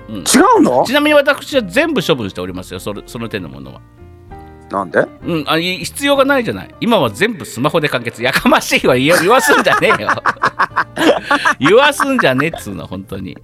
[0.09, 0.21] うん、違
[0.57, 0.83] うの？
[0.85, 3.81] ちなみに私は全部処分しておりますよそれその手のものは。
[4.69, 4.99] なんで？
[5.25, 6.75] うん、あい必要がないじゃない。
[6.81, 8.21] 今は全部スマホで完結。
[8.23, 10.09] やかましいわ言わ言わすんじゃねえよ。
[11.59, 13.37] 言わすんじゃねえっつうの本当に。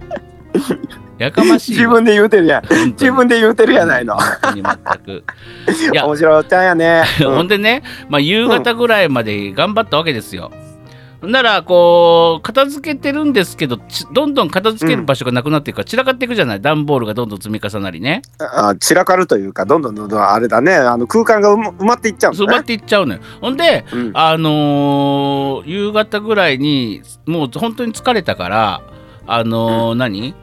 [1.18, 1.78] やかましいわ。
[1.78, 2.64] 自分で言うてるやん。
[2.92, 4.16] 自分で言うてるやないの。
[4.42, 4.64] 全
[5.04, 5.24] く。
[5.92, 6.06] いや。
[6.06, 7.34] 面白いおっちゃんやね、うん。
[7.36, 10.50] ほんでね、まあ、夕方ぐらいまで頑張ったわけですよ。
[11.22, 16.60] ならこう片付けてるんですけどちどんどん片付ける場所がなくなっていくから散らかっていくじゃない？
[16.60, 18.22] 段ボールがどんどん積み重なりね。
[18.38, 22.38] あ散らかるというかどんどんどんどんあれだねあの空間が埋まっていっちゃうね。
[22.38, 23.20] 埋まっていっちゃうのよ。
[23.40, 24.10] ほんでうん。
[24.14, 28.82] あのー夕方ぐらいにもう本当に疲れたから
[29.26, 30.34] あのー何？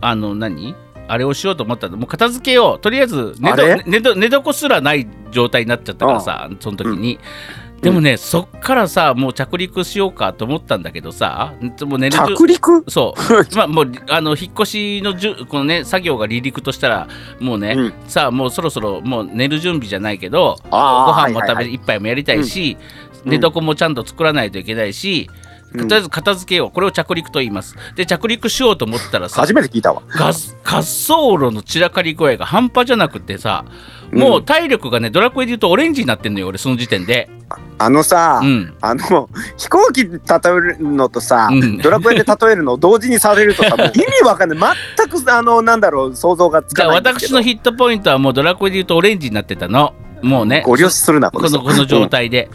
[0.00, 0.74] あの何？
[1.10, 1.96] あれをしようと思ったの。
[1.96, 2.80] もう片付けよう。
[2.80, 7.18] とりあえず寝ど寝ど寝床すらない状態になっちゃったからさその時に、
[7.80, 12.84] でもね、そっからさもう着陸しようかと思ったんだけどさもう着陸？
[12.88, 13.20] そう。
[13.56, 17.92] まあもうあの引っ越しのじゅこのね作業が離陸としたらもうね、うん。
[18.08, 21.74] さあもうそろそろもう寝る準備じゃないけどご飯も食べ、はいはいはい。
[21.74, 22.76] 一杯もやりたいし、
[23.24, 23.30] うん。
[23.30, 25.30] 寝床もちゃんと作らないといけないし
[25.72, 26.70] とりあえず片付けよう。
[26.72, 27.76] これを着陸と言います。
[27.94, 30.02] で着陸しようと思ったらさ初めて聞いたわ。
[30.08, 33.64] ガス滑走路の散らかり具合が半端じゃなくてさ
[34.12, 37.28] もう体力がねドラクエで言うとオレンジになってんのよ俺その時点で。
[37.78, 38.74] あのさ、うん。
[38.80, 41.78] あの飛行機例えるのとさ、うん。
[41.78, 44.76] ドラクエで例えるのを同時にされるとさ 意味わかんない。
[44.96, 49.94] 全くあのなんだろう想像がつかない私のヒットポイントはもうドラクエで言うとオレンジになってたの。
[50.22, 50.62] もうね。
[50.66, 52.50] ご了承するなこのこの状態で。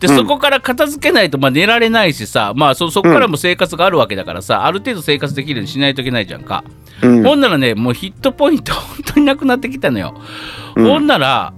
[0.00, 0.16] でうん。
[0.16, 6.64] そこから片付けないとまあ寝られないしさ、まあ、そそこからも生活があるわけだからさ、ある程度生活できるようにしないといけないじゃんか、
[7.02, 7.22] うん。
[7.22, 10.20] ほんならねもうヒットポイント本当になくなってきたのよ、
[10.76, 10.86] うん。
[10.86, 11.52] ほんなら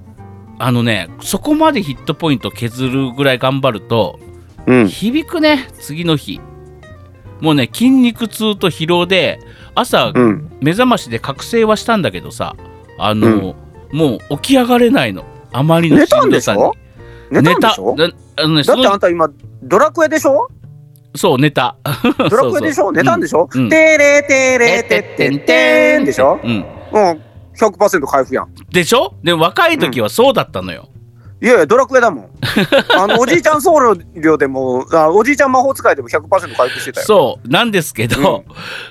[0.59, 4.19] あのねそこまでヒットポイント削るぐらい頑張ると
[4.67, 4.89] うん。
[4.89, 6.41] 響くね次の日。
[7.41, 9.41] もうね筋肉痛と疲労で
[9.75, 10.51] 朝うん。
[10.61, 12.57] 目覚ましで覚醒はしたんだけどさ
[12.99, 13.57] あの、
[13.93, 15.25] もう起き上がれないの。
[15.53, 16.63] あまりの寝したんどさに
[17.31, 18.75] んでしょ寝たんでしょ？
[18.75, 19.29] ねだってあんた今
[19.63, 20.49] ドラクエでしょ？
[21.17, 21.77] そう寝た
[22.31, 22.93] ドラクエでしょ？
[22.93, 26.39] 寝たんでしょ、うんてれてれてってんてんでしょ？
[26.43, 26.51] うん。
[26.51, 27.23] うん。
[27.59, 28.49] 100%回復やん。
[28.73, 29.15] でしょ？
[29.23, 30.89] で若い時はそうだったのよ、
[31.43, 32.31] いやいやドラクエだもん。
[32.97, 37.07] あのおじいちゃん僧侶でもあおじいちゃん魔法使いでも100%回復してたよ。
[37.07, 38.45] そうなんですけど、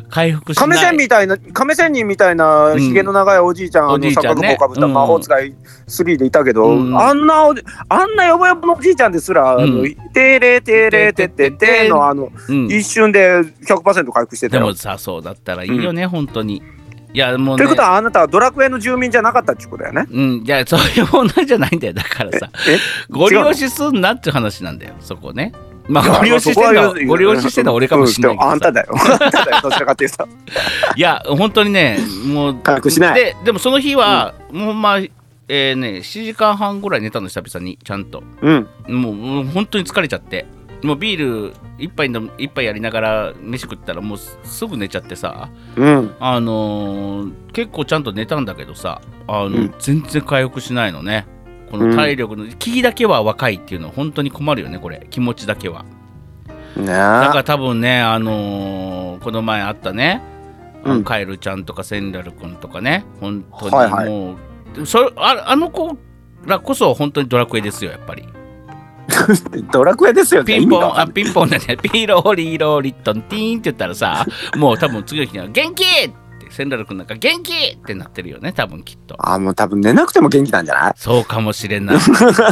[0.09, 0.69] 回復しない。
[0.69, 4.47] 亀仙みたいな亀仙人みたいなひげの長いおじいちゃん、おあのじいちゃんね。
[4.47, 5.55] 三角帽かぶった魔法使い
[5.87, 6.97] 3でいたけど、うん。
[6.97, 7.53] あんな
[7.89, 14.63] あんなヨボヨボのおじいちゃんですら「あのうんてれてれてってて」のあのうん、一瞬で100%回復してたよ。
[14.63, 14.75] でも。
[14.75, 16.63] さそうだったらいいよね、本当に
[17.13, 20.05] いやもうねということはあなたはドラクエの住民じゃなかったってことだよね。
[20.11, 22.77] うん、いやそういう問題じゃないんだよだからさ え
[23.09, 25.53] ご利用しすんなって話なんだよそこね
[25.87, 28.89] まあご利用ししてんのご利用ししてんのは俺かもしれないけどさうんあんただよ。
[28.93, 29.59] あんただよ。
[29.63, 30.27] どちらかっていうと。
[30.95, 38.67] いや本当にねもう回復しないででもその日は、もうまあえーね7時間半ぐらい寝たの久々にちゃんとうん。
[38.87, 40.45] もうもう本当に疲れちゃって
[40.83, 46.15] もうビール一杯の一杯やりながら飯食ったらもうすすぐ寝ちゃってさうん。
[46.19, 49.73] あのー結構ちゃんと寝たんだけどさあの、うん。
[49.79, 51.25] 全然回復しないのね。
[51.69, 55.05] この体力の、気だけは若いっていうのは本当に困るよねこれ。
[55.09, 55.83] 気持ちだけは。
[56.75, 60.21] ねだから多分ねあのーこの前あったね、
[60.85, 61.03] うん。
[61.03, 63.05] カエルちゃんとかセンラル君とかね。
[63.19, 63.91] 本当にもう、はい。
[63.91, 64.49] はい
[64.85, 65.97] それああの子
[66.45, 68.27] らこそ本当にドラクエですよやっぱり
[69.71, 70.57] ドラクエですよね。
[70.57, 76.13] ピンポンあピンポンなんでピロリロリットンティーンって言ったらさ もう多分次の日には元気って
[76.49, 79.15] センラル君なんか元気ってなってるよね多分きっと。
[79.19, 80.93] あもう多分寝なくても元気なんじゃない？
[80.95, 81.97] そうかもしれない。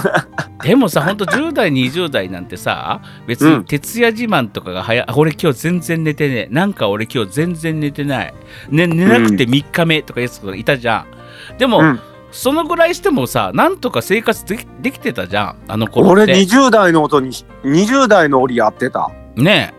[0.63, 3.59] でもさほんと10代20代なんてさ別うん。
[3.59, 6.53] に徹夜自慢とかが早い、あ俺今日全然寝てねえ。
[6.53, 8.33] なんか俺今日全然寝てない、
[8.69, 11.05] ね、寝なくて3日目とかやつとかいたじゃ
[11.53, 11.57] ん。
[11.57, 11.99] でも、うん
[12.37, 17.31] そのぐらいしてもさなんとか生活できできてたじゃんあの頃俺って20代の音に
[17.63, 19.09] 20代の折やってた。
[19.35, 19.73] ね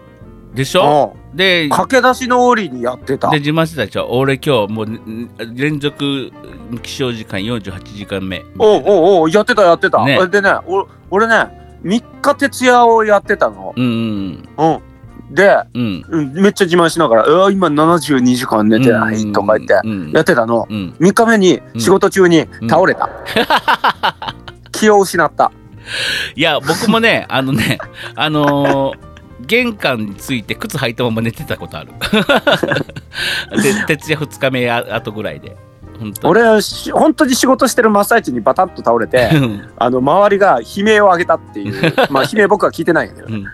[0.52, 1.14] えでしょ？
[1.34, 3.38] うでん駆け出しの折にやってたで。
[3.38, 4.08] 自慢してたでしょ？
[4.10, 6.32] 俺今日もうん連続
[6.82, 10.04] 起床時間48時間目おうおうおうやってたやってた。
[10.04, 13.72] ねでねお俺ね3日徹夜をやってたの。
[13.76, 14.42] うんうんうん。
[14.42, 14.80] で、うん
[15.74, 20.10] うん、めっちゃ自慢しながら「うわ今72時間寝てない」とか言ってうん。
[20.12, 20.66] やってたの。
[20.68, 20.94] うん。
[21.00, 22.68] 3日目に仕事中にうん。
[22.68, 23.10] 倒れた。
[24.72, 25.52] 気を失った。
[26.34, 27.78] いや僕もね あのね
[28.14, 29.08] あのー
[29.46, 31.92] 玄関について靴履いたまま寝てたことある。
[33.62, 35.56] で徹夜2日目あ後ぐらいで
[36.22, 39.68] 俺はし本当に仕事してる真っ最中にバタッと倒れてうん。
[39.76, 43.44] あの周りが悲鳴を上げたっていう まあ悲鳴僕は聞いてないんやけど、うん。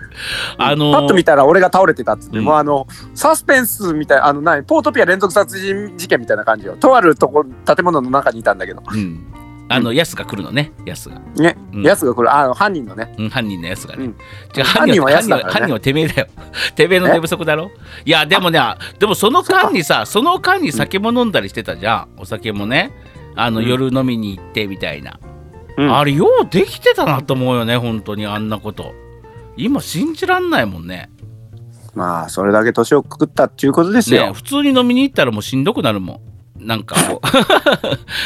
[0.58, 2.44] あのーパッと見たら俺が倒れてたっつって、うん。
[2.44, 6.76] もうあのサスペンスみたいあの何ポートピア連続殺人事件みたいな感じよ。
[6.78, 8.82] とあるとこ建物の中にいたんだけど。
[8.92, 9.24] うん
[9.68, 11.82] あのヤスが来るのねヤスが、ね、うん。
[11.82, 13.14] やつがこれあの犯人のね。
[13.18, 14.16] うん、犯人のやつがね、うん。
[14.56, 15.52] 違う犯人はヤスだからね。
[15.52, 16.28] 犯人はてめえだよ。
[16.76, 17.70] てめえの寝不足だろ？
[18.04, 18.60] いやでもね
[18.98, 22.20] でもその間にさその間に酒も飲んだりしてたじゃん。
[22.20, 22.92] お酒もね。
[23.36, 23.66] あの、うん。
[23.66, 25.18] 夜飲みに行ってみたいな、
[25.76, 25.96] うん。
[25.96, 28.94] あれようできてたなと思うよね本当にあんなこと。
[29.56, 31.10] 今信じらんないもんね。
[31.94, 34.26] まあそれだけ年をくくったっていうことですよ。
[34.26, 36.33] ね普通に飲みに行ったらもうしんどくなるもん
[36.64, 37.20] なんかこ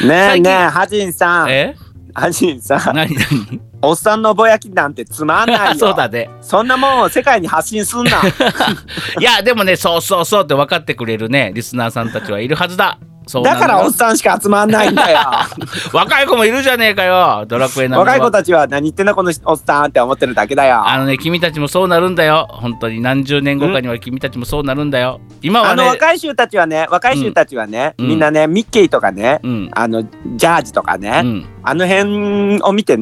[0.03, 0.07] う。
[0.07, 1.49] ねえねえハジンさん。
[1.49, 1.75] え？
[2.13, 2.95] ハジンさん。
[2.95, 3.13] 何？
[3.15, 3.61] 何？
[3.81, 5.75] おっさんのぼやきなんてつまんないよ。
[5.79, 6.29] そうだね。
[6.41, 8.11] そんなもんを世界に発信すんな。
[9.19, 12.97] いやでもねそうそうそうって分かってくれるねリスナーさんたちはいるはずだ
[13.29, 15.19] そうなだからおっさんしか集まんないんだよ。
[15.93, 17.45] 若い子もいるじゃねえかよ。
[17.47, 20.81] ドラクエな若い子たちは何言ってんだこのおっさんって思ってるだけだよ。
[20.83, 22.47] あのね君たちもそうなるんだよ。
[22.49, 23.01] 本当に。
[23.01, 25.21] 何十年後かには君たちもそうなるんだよ。
[25.43, 28.07] 今はあのね若い衆たちはね若い衆たちはね、うん。
[28.07, 29.69] みんなねミッキーとかね、うん。
[29.73, 31.45] あのジャージとかね、うん。
[31.61, 32.97] あの辺を見て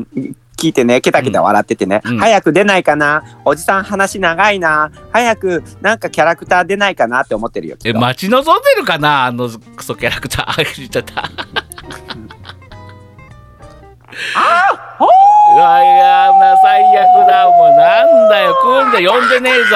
[0.57, 2.17] 聞いてねケタケタ笑っててね、うん。
[2.17, 10.49] 早く出ないかなおじさん話長いな早くなんかキャラクター出ないかなって思ってるよえ待ち望んでるかなあのクソキャラクター。
[10.49, 11.29] あ 言っちゃった。
[15.49, 19.75] うわいやな最悪だもうなんだよ来んだ呼んでねえぞ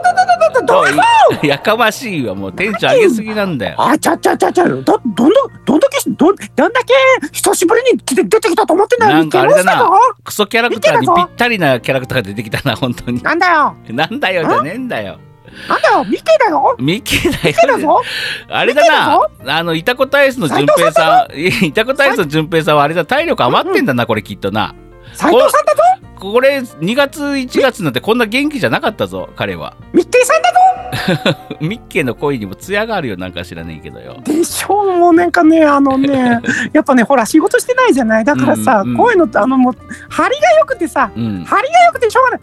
[0.69, 2.35] おいやかましいわ。
[2.35, 3.75] もうテンション上げすぎなんだよ。
[3.77, 4.67] あちゃちゃちゃちゃ。
[4.67, 5.31] どどんどん
[5.65, 6.93] どんだけどんどんだけ
[7.31, 9.13] 久しぶりに来て出てきたと思ってんだよ。
[9.13, 9.89] なんかあれだな。
[10.23, 13.21] クソキャラクターにぴったりなキャラクターが出てきたな本当に。
[13.21, 13.75] なんだよ。
[13.89, 15.19] なんだよじゃねえんだよ。
[15.67, 16.03] なんだよ。
[16.05, 16.75] ミッケイだよ。
[16.79, 18.01] ミケイだだよぞ。
[18.49, 19.19] あれだな。
[19.47, 21.37] あのイタコタイスの順平さん。
[21.37, 23.05] イタコタイスの順平さんはあれだ。
[23.05, 24.75] 体力余ってんだなこれきっとな
[25.13, 25.81] 斉藤さんだぞ。
[26.19, 29.75] これ2月1月なんてこんな元気じゃなかったぞ彼は。
[29.91, 30.57] ミッケイさんだぞ。
[31.59, 34.17] ミッケーの声にも艶があるよなんか知らねえけどよ。
[34.23, 36.39] でしょうもうなんかねあのね
[36.73, 38.23] やっぱねほら仕事してないじゃない。
[38.23, 38.97] だからさ、うんうん。
[38.97, 39.73] こういうのってあのもう
[40.09, 41.43] 張りが良くてさうん。
[41.43, 42.39] 張りが良くてしょうがない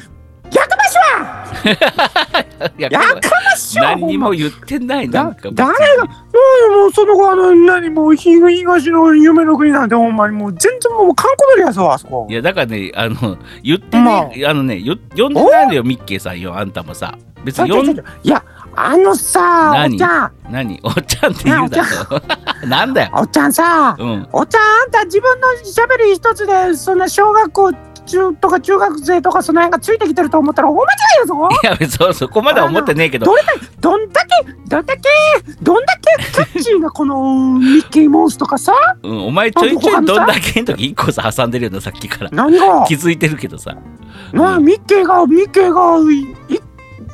[0.52, 6.04] やか ましわいややかましわ何にも言ってないなん誰が？
[6.04, 12.26] もうその後あの何もう東東の夢の国なんてほんまにもう全然もう観光鳥やぞあそこ。
[12.30, 17.16] いやだからねあの言ってね、まあ、のねよ呼んでないのよミッケーさんよあんたもさ。
[17.44, 19.94] 別に呼んちょちょちょいやあのさ何？
[19.94, 20.32] おっちゃん。
[20.50, 20.80] 何？
[20.82, 22.22] おっちゃんって言うだろ
[22.68, 23.10] なんだよ。
[23.14, 24.28] おっちゃんさうん。
[24.32, 27.72] おっちゃんあんた自分のしゃべり一つでそんな小学校
[28.08, 31.48] 中とか中学生とかその辺がついてきてると思ったら大間違いやぞ。
[31.62, 33.26] いや別にそこまでは思ってねえけど。
[33.26, 35.02] どれだどんだけどんだけ
[35.62, 38.72] どんだけキャッチーなこのミッキーモンスとかさ。
[39.02, 42.30] うん、お前ちょいちょいどんだけの時一個さ挟んでるよなさっきから。
[42.32, 42.86] 何が？
[42.88, 43.76] 気づいてるけどさ。
[44.32, 46.60] なミッキーがミッキーがいい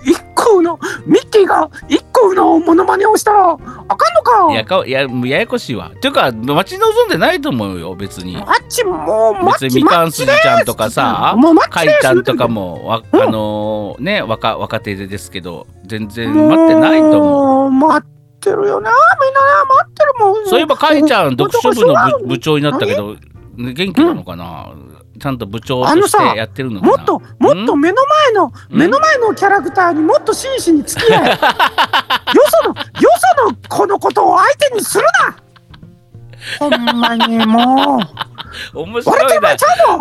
[0.05, 4.53] 一個のミッキーが一個のモノマネをしたらあかんのか？
[4.53, 5.91] やかいやもうややこしいわ。
[5.95, 8.37] っていうか待ち望んでないと思うよ別に。
[8.37, 11.37] マッチもう別チにみかんすじちゃんとかさ
[11.71, 17.71] かいちゃんとかもわあのね若若手でですけど全然待ってないと思う。
[17.71, 20.47] 待ってるよなみんなね待ってるもん。
[20.47, 23.17] そういえばかいちゃん読書部の男部部長になったけど
[23.57, 24.75] 元気なのかな、
[25.19, 26.97] ちゃんと部長としてやってるのかな？
[26.97, 28.79] もっともっと目の前のうん？
[28.79, 31.29] 目の前のキャラクターにもっと真摯に付き合え。
[31.31, 31.37] よ
[32.63, 35.37] そのよその子のことを相手にするな。
[36.59, 38.01] ほんまにもう。
[38.79, 39.57] 面白いな。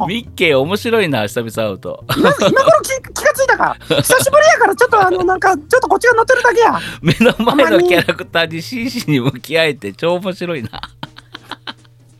[0.08, 2.04] ミッケー面白いな久々会うと。
[2.18, 3.76] 今今頃気 気がついたか。
[3.88, 6.80] 久しぶりやからちょっとあのなんかちょっとこっちが乗ってるだけや。
[7.02, 10.82] 目の前のキャラクターに真摯に向き合えて超面白いな。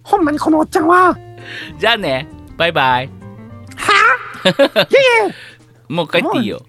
[0.04, 1.18] ほんまにこのおっちゃんはは。
[1.78, 2.28] じゃあね
[2.64, 3.10] バイバイ
[4.46, 5.36] あいやいや
[5.90, 6.62] もう帰っていいよ。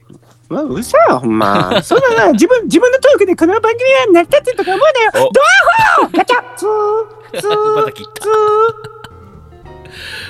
[0.51, 1.81] うわうそやほんま。
[1.83, 5.29] そんなな自分自分のトークでこの番組は成り立ってるとか思うなよ。
[5.29, 5.33] お。
[5.33, 8.23] ドアホガチャツーツー また切った。
[8.23, 8.33] ツー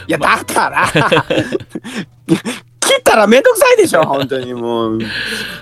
[0.09, 0.87] いやだから。
[2.81, 4.99] 切ったらめんどくさいでしょ本当にもう。
[4.99, 5.09] ね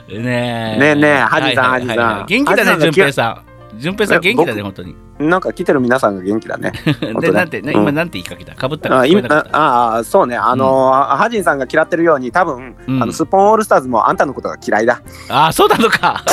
[0.09, 0.19] え。
[0.19, 2.27] ねえねえハジさんハジさん。
[2.27, 5.29] 元気だねハジさんが順平さん順平さんえ元気だね僕本当に。
[5.29, 6.73] なんか来てる皆さんが元気だね。
[7.01, 7.31] でね。
[7.31, 7.83] なんてなうん。
[7.83, 8.55] 今なんて言いかけた？
[8.55, 9.01] かぶったか？
[9.01, 9.59] あ今聞こえなかった？
[9.59, 10.37] ああそうね。
[10.37, 13.03] あのーハジンさんが嫌ってるように多分、うん。
[13.03, 15.01] あのスッポンオールスターズもあんたのことが嫌いだ。
[15.31, 16.23] ああそうなのか？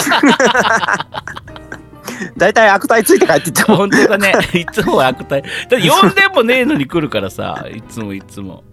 [2.35, 3.77] 大体悪態ついて帰っていっても。
[3.77, 4.33] 本当だね。
[4.53, 5.41] いつも悪態。
[5.41, 8.63] だって呼んでもねえのに来るからさいつもいつも。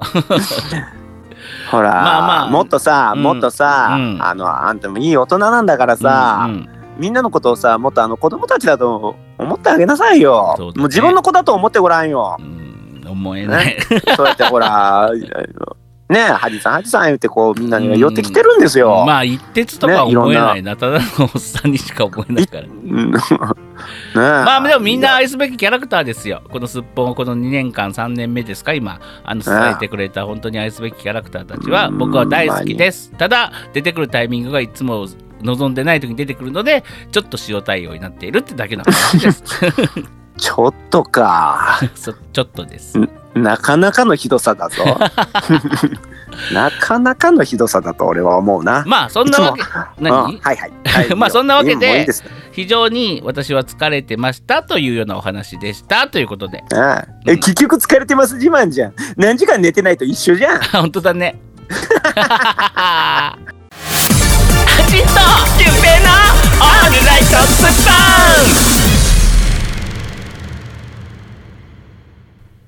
[1.70, 2.50] ほら、まあまあ。
[2.50, 3.22] もっとさ、うん。
[3.22, 4.18] もっとさ、うん。
[4.20, 10.64] あのあんたもいい大人なんだからさ、うんうんみんなのことをさもっとあの子供たちだと思ってあげなさいよ、ね。
[10.64, 12.36] もう自分の子だと思ってごらんよ。
[12.38, 13.04] うん。
[13.08, 13.76] 思えない。
[14.16, 15.10] そうやってほら
[16.08, 20.62] ねえハジさんハジさん言ってこうみんなに寄ってきてるんですよ、まあ一徹とか思えない。
[20.62, 22.66] なただのおっさんにしか思えないから。
[24.14, 26.42] まあでもみんな愛すべきキャラクターですよ。
[26.52, 28.72] このすっぽんをこの2年間3年目ですか？
[28.72, 33.10] 今あの支えてくれた本当に愛すべきキャラクターたちはうん僕は大好きです。
[33.18, 35.06] ただ出てくるタイミングがいつも
[35.46, 39.42] 望んでない時に出てくるのでちょっと塩対応になっているってだけの話です。
[40.36, 41.80] ちょっとか。
[41.94, 42.98] そちょっとです
[43.34, 44.82] なかなかのひどさだぞ。
[46.52, 48.84] なかなかのひどさだと俺は思うな。
[48.86, 50.72] まあそんなわけはいはい。
[50.84, 58.94] はいまあそんなわけでいいです非常に私は疲れてましたというようなお話でしたということでああえ結局疲れてます自慢じゃん。
[59.16, 60.60] 何時間寝てないと一緒じゃん。
[60.60, 61.38] 本当だね
[64.86, 64.98] ちと
[65.58, 66.10] ゆうぺいの
[66.60, 68.44] オールライトスパン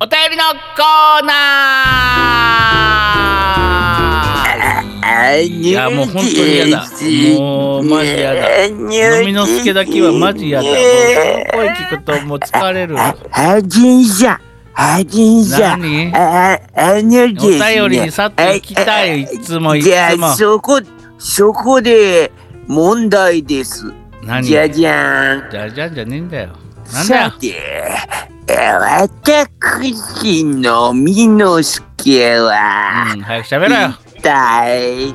[0.00, 0.42] お便りの
[0.76, 6.86] コーナーいやもう本当に嫌だ
[7.40, 8.76] もうマジ嫌だ飲
[9.26, 10.74] みのすけだけはマジ嫌だもう
[11.52, 14.40] 声聞くともう疲れるはじんじゃ。
[14.72, 15.76] はじんじゃ。
[15.76, 17.02] 何あ、あお。
[17.02, 20.80] 便りにさっと行きたいいつもいじゃつもあそこ、
[21.18, 22.32] そこで
[22.66, 23.92] 問題です。
[24.24, 24.42] 何？
[24.44, 25.50] じゃじゃん。
[25.50, 26.48] じゃじゃんじゃねえんだよ。
[26.92, 27.48] なんだよさて、
[28.48, 33.94] え私のみのすけは、うん早く喋ろよ。
[34.16, 35.14] 一体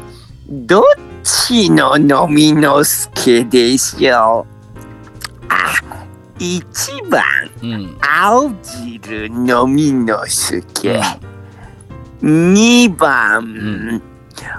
[0.49, 0.83] どっ
[1.23, 5.45] ちののみのすけでしょう？
[5.49, 6.05] あ、
[6.37, 7.23] 一番
[7.61, 7.97] うん。
[8.01, 11.01] 青汁のみのすけ。
[12.21, 14.01] 二番、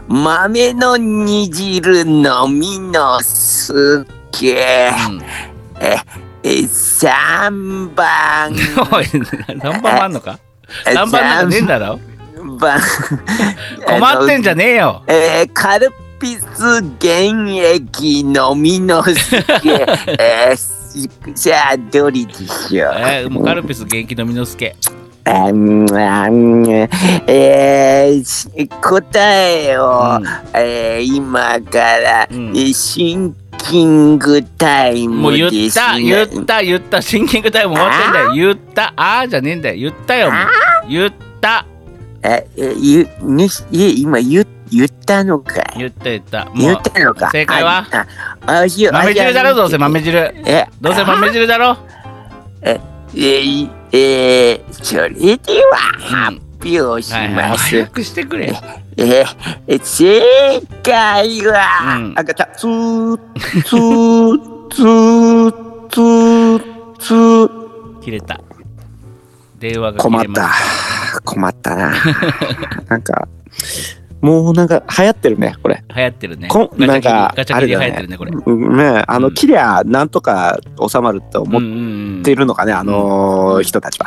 [0.09, 4.91] 豆の煮汁のみのすけ。
[5.09, 5.23] うん
[6.47, 8.53] え、三番。
[8.93, 9.07] おい
[9.63, 10.39] 何番もあんのか？
[10.85, 11.99] 何番なんかねえんだろ？
[12.37, 12.81] 三番。
[13.87, 19.31] 困ってんじゃねえよえーカルピス原液のみのす
[19.63, 19.87] け。
[20.21, 22.93] えーしじゃあ、どれでしょう？
[22.95, 24.77] えー、もうカルピス元気のみのすけ
[25.27, 26.67] あんあん
[27.27, 30.27] えーし答えを、うん。
[30.55, 32.57] えー今から、うん。
[32.57, 36.03] えシンキングタイもうム言ったですね。
[36.03, 37.01] 言った言った。
[37.01, 38.33] シンキングタイム終わってんだよ。
[38.33, 38.93] 言った。
[38.97, 39.77] あーじゃねえんだよ。
[39.77, 40.31] 言ったよ。
[40.89, 41.65] 言った。
[42.23, 45.79] え、え、ゆ、ね、え、今言、言ったのかい？
[45.79, 46.45] 言った言った。
[46.47, 47.31] も言うったのか？
[47.31, 47.87] 正解は？
[48.47, 48.91] 豆汁
[49.33, 50.35] だろどうせ豆汁。
[50.47, 51.77] え、どうせ豆汁だろ？
[52.63, 57.71] えー、えー、それでは発表しはいはいます。
[57.71, 58.53] 早くしてくれ
[58.97, 60.21] えー、正
[60.83, 63.19] 解は、うんあ、ガチャ、ツー、
[63.63, 68.01] ツー、ツー、ツー、ツー。
[68.01, 68.41] 切れた
[69.61, 70.51] 電話が切困った。
[71.25, 71.95] 困ったな。
[72.89, 73.29] なんか、
[74.25, 75.85] もうなんか流行ってるね、これ。
[75.95, 76.49] 流行ってるね。
[76.49, 78.33] こなんかガチャ切り流行ってるねこれ。
[78.33, 78.77] うん。
[78.77, 80.59] ねあの、うん切りゃなんとか
[80.91, 84.07] 収まるって思っうんうんうんてるのかね、あのー人たちは。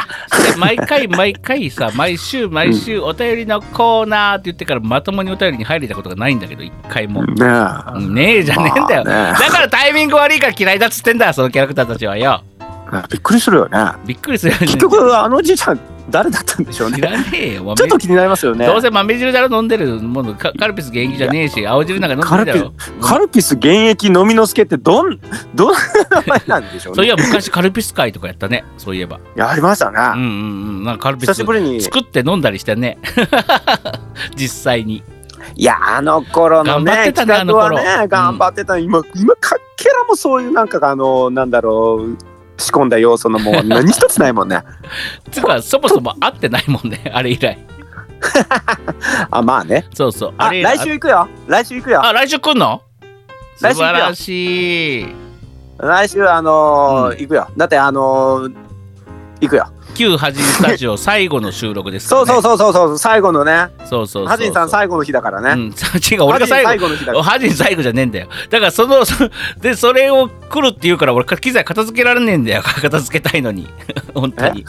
[0.51, 8.43] で 毎回毎回さ 毎週毎週お便りのコーナーって言ってからまともにお便りに入れたことがないんだけど一回も、ねえ。
[8.43, 9.39] じゃねえんだよ、まあね。
[9.39, 12.41] だからタイミング悪いから嫌いだっつってんだそのキャラクターたちはよ。
[12.89, 13.79] あびっくりするよね。
[14.05, 14.65] びっくりするよね。
[14.65, 16.97] 結局、あのじいちゃん、誰だったんでしょうね。
[16.97, 18.65] 知らねえよ豆 ちょっと気になりますよね。
[18.65, 25.19] どうせ豆汁だろ飲んでるものカカルピス元気じゃねえし青汁なんか飲んでるだろカルピス原液飲みの助ってどん、
[25.53, 25.79] どんな
[26.11, 26.95] 名前なんでしょうね。
[26.95, 29.97] そういや昔カルピス会とかやったねそういえばやりましたね。
[29.97, 30.27] うんうん
[30.77, 31.81] うんなんかカルピス久しぶりに。
[31.81, 32.97] 作って飲んだりしてね
[34.35, 35.03] 実際に
[35.55, 38.77] いや、あの頃のね、頑張ってたね企画はね頑張ってた。
[38.77, 42.17] 今、今、かっけらもそういうなんか、あの、なんだろう、
[42.57, 44.63] 仕込んだ要素のもう何一つないもんね。
[45.31, 47.57] つうかそもそも会ってないもんねあれ以来
[49.31, 49.85] あ、まあね。
[49.93, 51.27] そうそうあ、れ以来来週行くよ。
[51.47, 52.03] 来週行くよ。
[52.05, 52.81] あ来週来んの？
[53.57, 55.07] 素来週行くよ晴らしい
[55.79, 57.47] 来週、あのーうん行くよ。
[57.55, 58.55] だって、あのー
[59.41, 59.67] 行くよ。
[59.95, 62.27] 旧ハジンスタジオ最後の収録ですからね。
[62.27, 63.69] そうそうそうそうそう、最後のね。
[63.85, 65.51] そうそうそうハジンさん最後の日だからね。
[65.51, 66.89] うん、違う俺が最後。
[66.89, 67.23] の日だから。
[67.23, 68.27] ハジン最後じゃねえんだよ。
[68.49, 72.61] だからそのそでそれを来るって言うから俺機材片付けられねえんだよ。
[72.63, 73.67] 片付けたいのに。
[74.13, 74.65] 本当に。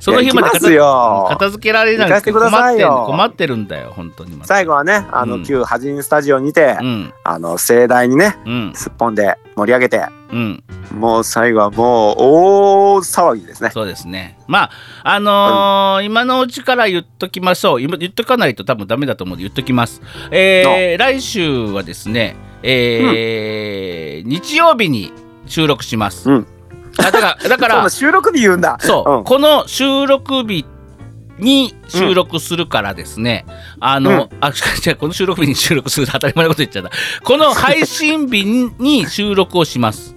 [0.00, 1.26] その日まで片よ。
[1.30, 5.44] 片付けられなくて困って困ってるんだよ本当に最後はね、あの、うん。
[5.44, 7.12] 旧ハジンスタジオにて、うん。
[7.24, 8.72] あの、盛大にね、うん。
[8.74, 10.62] すっぽんで盛り上げて、うん。
[10.98, 13.70] もう最後はもう大騒ぎですね。
[13.70, 14.70] そうですねまあ
[15.04, 17.82] あのー今のうちから言っときましょう。
[17.82, 20.02] 今言っとかないと多分ダメだと思うんで言っときます。
[20.30, 25.12] えー来週はですねえー日曜日に
[25.46, 26.46] 収録します、うん。
[26.98, 28.78] あだからだか そらの収録日言うんだ。
[28.80, 29.24] そう、うん。
[29.24, 30.64] この収録日
[31.38, 33.44] に収録するからですね、
[33.80, 36.90] あの、あ、違う、この収録日に収録する当たり前のこと言っちゃった。
[37.24, 38.44] この配信日
[38.78, 40.14] に収録をします。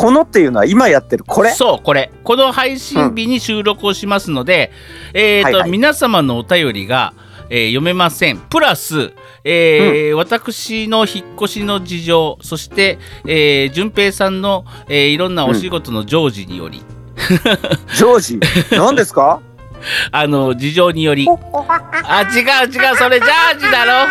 [0.00, 1.50] このっていうのは今やってるこれ？
[1.50, 2.12] そう、これ。
[2.22, 4.70] この配信日に収録をしますので、
[5.12, 5.70] えっ、と、はいはい。
[5.70, 7.14] 皆様のお便りが、
[7.50, 8.38] えー読めません。
[8.38, 16.84] プラス、えー私の引っ越しの事情、そして、えー、順平さんの、えーいろんなお仕事の常時により、
[17.96, 19.40] ジョージ何ですか？
[20.10, 21.26] あの事情により。
[22.04, 24.08] あ違う違うそれジャージだろ。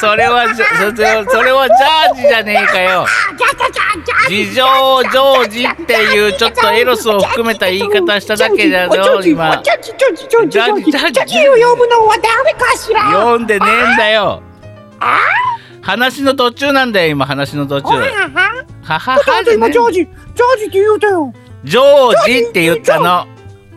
[0.00, 3.06] それはそれそれはジャージじゃねえかよ。
[4.28, 9.62] 事情ジョージっていうちょっとエロスを含めた言い方しただけだろ今。
[9.62, 14.42] ジャージジャージジャージジャージを呼ぶのは誰かしら読んでねえんだよ
[15.82, 18.00] 話の途中なんだよ今話の途中は
[18.82, 21.32] はは今ジョージジャージって言うたよ
[21.64, 23.26] ジョージって言ったの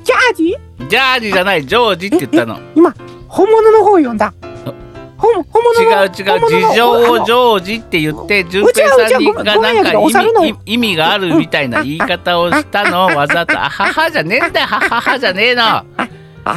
[0.03, 0.57] ジャージ？
[0.89, 2.59] ジャージじゃないジョージって言ったの。
[2.75, 2.93] 今
[3.27, 4.33] 本物の方読んだ。
[5.17, 10.05] 本本物の違う違う事情をジョージって言って順平さんにがなんか意
[10.51, 16.09] 味意味があるみたいな言い方をしたのをわざとあははじゃねえんだよはははじゃねえのはあ
[16.43, 16.53] あ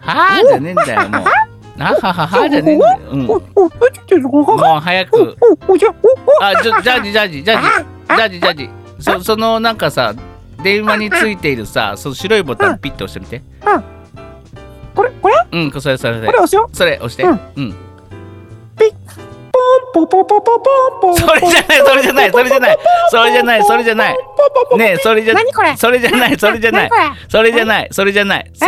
[0.00, 1.24] はじゃねえんだよもう
[1.78, 3.40] あはははじゃねえんだようんもう
[4.80, 5.36] 早く
[5.68, 10.14] おおじゃジャージジャージジャージジャージジャージそそのなんかさ
[10.62, 13.42] 電話についているさその白いボタンピッと押してみて。
[14.94, 15.34] これこれ？
[15.52, 16.26] うんそれそれそれ。
[16.26, 16.68] これ押すよ。
[16.72, 17.22] それ押して。
[17.24, 17.40] うん。
[17.56, 17.74] うん。
[19.92, 22.78] ポンポポポポポンポンそれじゃないそれじゃないそれじゃない
[23.10, 24.16] それじゃないそれじゃない
[24.78, 26.90] ねえそれじゃ何これそれじゃないそれじゃない
[27.28, 28.66] それじゃないそれじゃないそ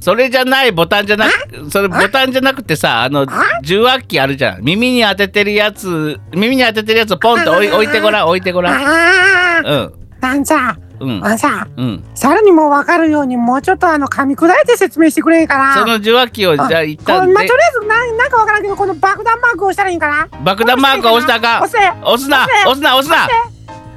[0.00, 3.26] それじゃないボタンじゃなくそれボタンじゃなくてさあの
[3.62, 11.24] 受話器あるじゃん耳に当ててるやつ耳に当ててるやつをポンと置い置いてごらん置いてごらんああうんなんさうん。
[11.24, 12.04] あのさうん。
[12.14, 15.74] さらにも分かるようにもうちょっとあの噛み砕いて説明してくれんかな？
[15.74, 17.32] その受話器をじゃあ一旦で。
[17.32, 20.26] まあとりあえずなんなんか分からんけどこの爆弾マークを押したらいいんかな？
[20.42, 21.60] 爆弾マークを押したか？
[21.60, 22.46] ん押せ押すな。
[22.66, 23.28] 押すな押すな。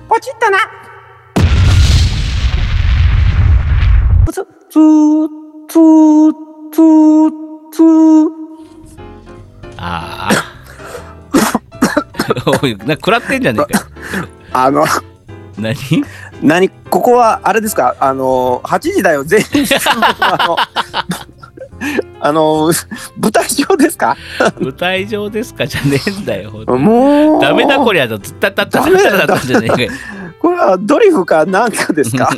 [0.07, 0.57] ポチッとな。
[4.31, 4.33] ツ
[4.69, 5.27] ツー
[5.69, 6.33] ツー
[6.73, 7.31] ツー
[7.71, 7.83] ツ。
[7.83, 8.29] ー
[9.79, 10.33] ああ
[12.63, 13.85] おいな食らってんじゃねえかよ。
[14.51, 14.85] あの
[15.57, 15.75] 何？
[16.41, 16.69] 何？
[16.89, 17.95] ここはあれですか？
[17.99, 19.23] あの8時だよ。
[19.23, 19.45] 全員。
[20.19, 20.57] あの
[22.19, 22.71] あの
[23.19, 24.17] 舞台上ですか？
[24.59, 25.67] 舞台上ですか？
[25.67, 26.51] じゃねえんだよ。
[26.51, 27.41] もう。
[27.41, 28.07] ダメだこりゃ。
[28.07, 29.91] とずったったったったったったんじゃねえかよ
[30.41, 32.29] これはドリフかなんかですか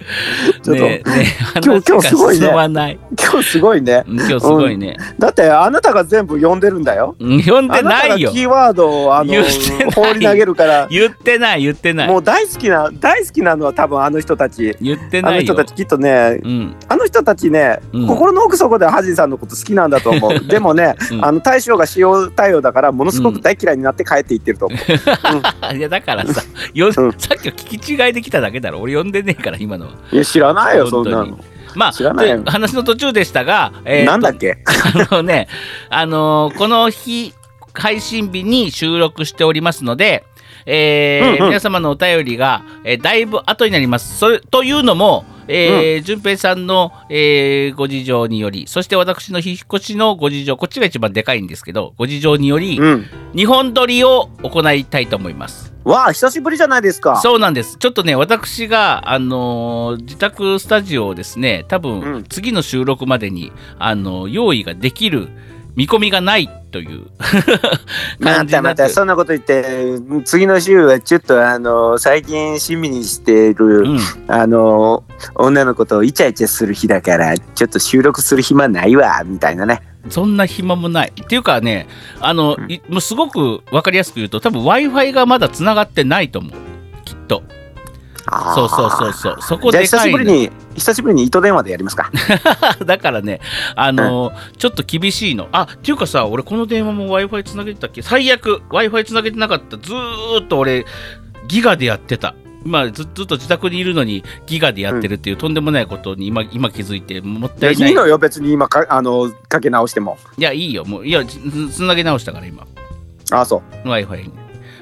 [0.62, 1.26] ちょっと、ねえね
[1.56, 2.48] え 今日 今日すごいね。
[2.48, 4.04] 今日すごいね。
[4.06, 7.16] うん今日すごいね、だってあなたが全部読んでるんだよ。
[7.18, 8.30] うん読んでないよ。
[8.30, 9.34] キーワードをあの
[9.94, 10.86] 放り投げるから。
[10.90, 12.08] 言ってない言ってない。
[12.08, 14.76] もう大好きな大好きなのは多分あの人たち。
[14.80, 15.38] 言ってあないよ。
[15.40, 16.74] の人たちきっとねうん。
[16.88, 18.06] あの人たちね、うん。
[18.06, 20.40] 心の奥底ではハジンさんのこと好きなんだと思う。
[20.46, 21.24] でもね、うん。
[21.24, 26.42] あの大将が使用対応だからものすごく大嫌いになって帰っていってると思う、いやだからさ
[26.74, 26.92] よ、うん。
[26.92, 28.80] さっきは聞き違いできただけだろ。
[28.80, 31.38] 俺読んでねえから今のはいや知らないよそんなの、
[31.74, 34.58] まあ知らない話の途中でしたが、えーとなんだっけ？
[34.66, 35.48] あのね、
[35.88, 37.32] あのーこの日、
[37.72, 40.24] 配信日に収録しておりますので、
[40.66, 41.48] えーうんうん。
[41.48, 44.18] 皆様のお便りが、えーだいぶ後になります。
[44.18, 53.06] それというのも、えー順平さんの、えーご事情により、そして私の引っ越しのご事情、こっちが一番でかいんですけど、ご事情により、うん。
[53.34, 55.69] 日本撮りを行いたいと思います。
[55.84, 57.20] わあ久しぶりじゃないですか。
[57.22, 57.76] そうなんです。
[57.78, 62.24] ちょっとね、私が、あのー自宅スタジオをですね、多分、うん。
[62.24, 65.28] 次の収録までに、あの用意ができる
[65.76, 67.06] 見込みがないという
[68.18, 75.04] またまたそんなこと言って次の週はちょっとあの最近趣味にしている、うん、あの
[75.34, 81.12] 女の子とイチャイチャする日だからちょっと収録する暇ないわみたいなねそんな暇もない。
[81.20, 81.86] っていうかね、
[82.20, 82.56] あの、
[82.88, 86.52] もうすごく分かりやすく言うと、多分 Wi-Fi がまだつながってないと思う。
[87.04, 87.42] きっと。
[88.54, 89.36] そうそうそうそう。
[89.40, 90.18] そこじゃあ久でかいの。
[90.18, 92.10] しぶりに久しぶりに糸電話でやりますか
[92.86, 93.40] だからね、
[93.74, 95.48] あのちょっと厳しいの。
[95.52, 98.02] あ、っていうかさ、俺この電話も Wi-Fi つなげてたっけ？
[98.02, 99.76] 最悪 Wi-Fi つなげてなかった。
[99.78, 100.86] ずーっと俺、
[101.48, 102.34] ギガでやってた。
[102.64, 107.88] 今ずずっと自宅にいるのにギガでやってるっていうとんでもないことに今今気づいてもったいない。
[107.88, 110.84] いいのよ別に今かあのかけ直してもいや、いいよ。
[110.84, 111.38] もう、いや、つ
[111.70, 112.66] つなげ直したから今。
[113.32, 114.32] あそう Wi-Fi に。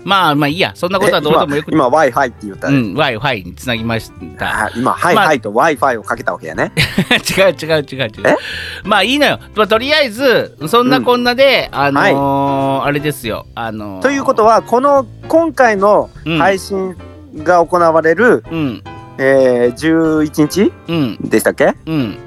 [0.05, 0.73] まあまあいいや。
[0.75, 4.65] そんなことはどうでもよくえ今今 w i f i って言ったら、うん、Wi-Fi につなぎました。
[4.67, 6.73] あ今はいまあはいと w i f i をかけたわけやね
[7.39, 8.11] 違う違う違う違う。
[8.85, 9.39] まあいいのよ。
[9.55, 13.47] まあ、とりあえず、そんなこんなで、あのーあれですよ。
[13.55, 16.97] あのーということはこの今回のうん配信
[17.37, 18.83] が行われる、うん、
[19.19, 22.19] えー、11日うん、でしたっけ、うん、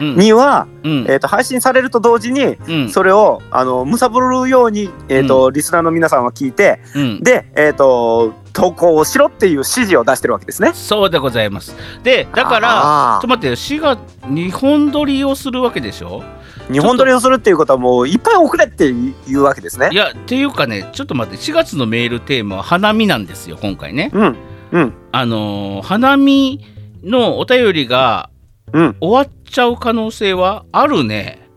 [0.00, 7.20] には、うん、えー、と配信されると同時にうん、それをあのむさぼるように、えーとリスナーの皆さんは聞いてうん。
[7.22, 10.72] で、えー、と投稿をしろっていう指示を出してるわけですね。
[10.74, 11.76] そうでございます。
[12.04, 12.68] で、だから、
[13.14, 13.98] ちょっと待ってよ、4月、
[14.28, 16.22] 日本撮りをするわけでしょ？
[16.70, 19.96] 日本撮りをするっていうことはもういっぱい送れっていうわけですねい。
[19.96, 24.10] や、っていうかね、ちょっと待って、4月のメールテーマは花見なんですよ、今回ね。
[24.14, 24.36] うん
[24.72, 26.64] うんあのー花見
[27.04, 28.30] のお便りが
[28.74, 28.96] うん。
[29.00, 31.48] 終わっちゃう可能性はあるね。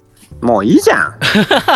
[0.41, 1.19] もういいじゃん。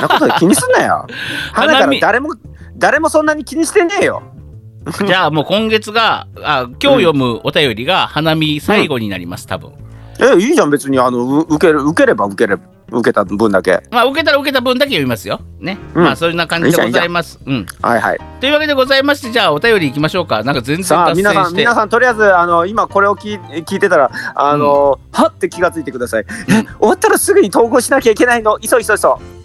[0.02, 1.08] なこと気にすんなよ。
[1.52, 2.30] 花から誰も
[2.78, 4.22] 誰もそんなに気にしてねえよ。
[5.06, 9.74] じゃあもう今月があ今日読むお便りが花見最後になります多分。
[10.20, 11.00] えいいじゃん別に。
[11.00, 15.40] あのう受ける受ければ受ければ受けた分だけまあ受けたら受けた分だけ読みますよ。
[15.60, 15.78] ね。
[15.96, 17.40] うんまあそんな感じでございます。
[17.46, 17.66] うん。
[17.82, 20.44] はいはいというわけでございましてじゃあお便りいきましょうか。
[20.44, 21.14] なんか全然さあ。
[21.14, 29.41] 皆さん皆さんとりあえずあの今これを聞い聞いてたらあの、はって気がついてください、え終わったらすぐに投稿しなきゃいけないの急い急いそう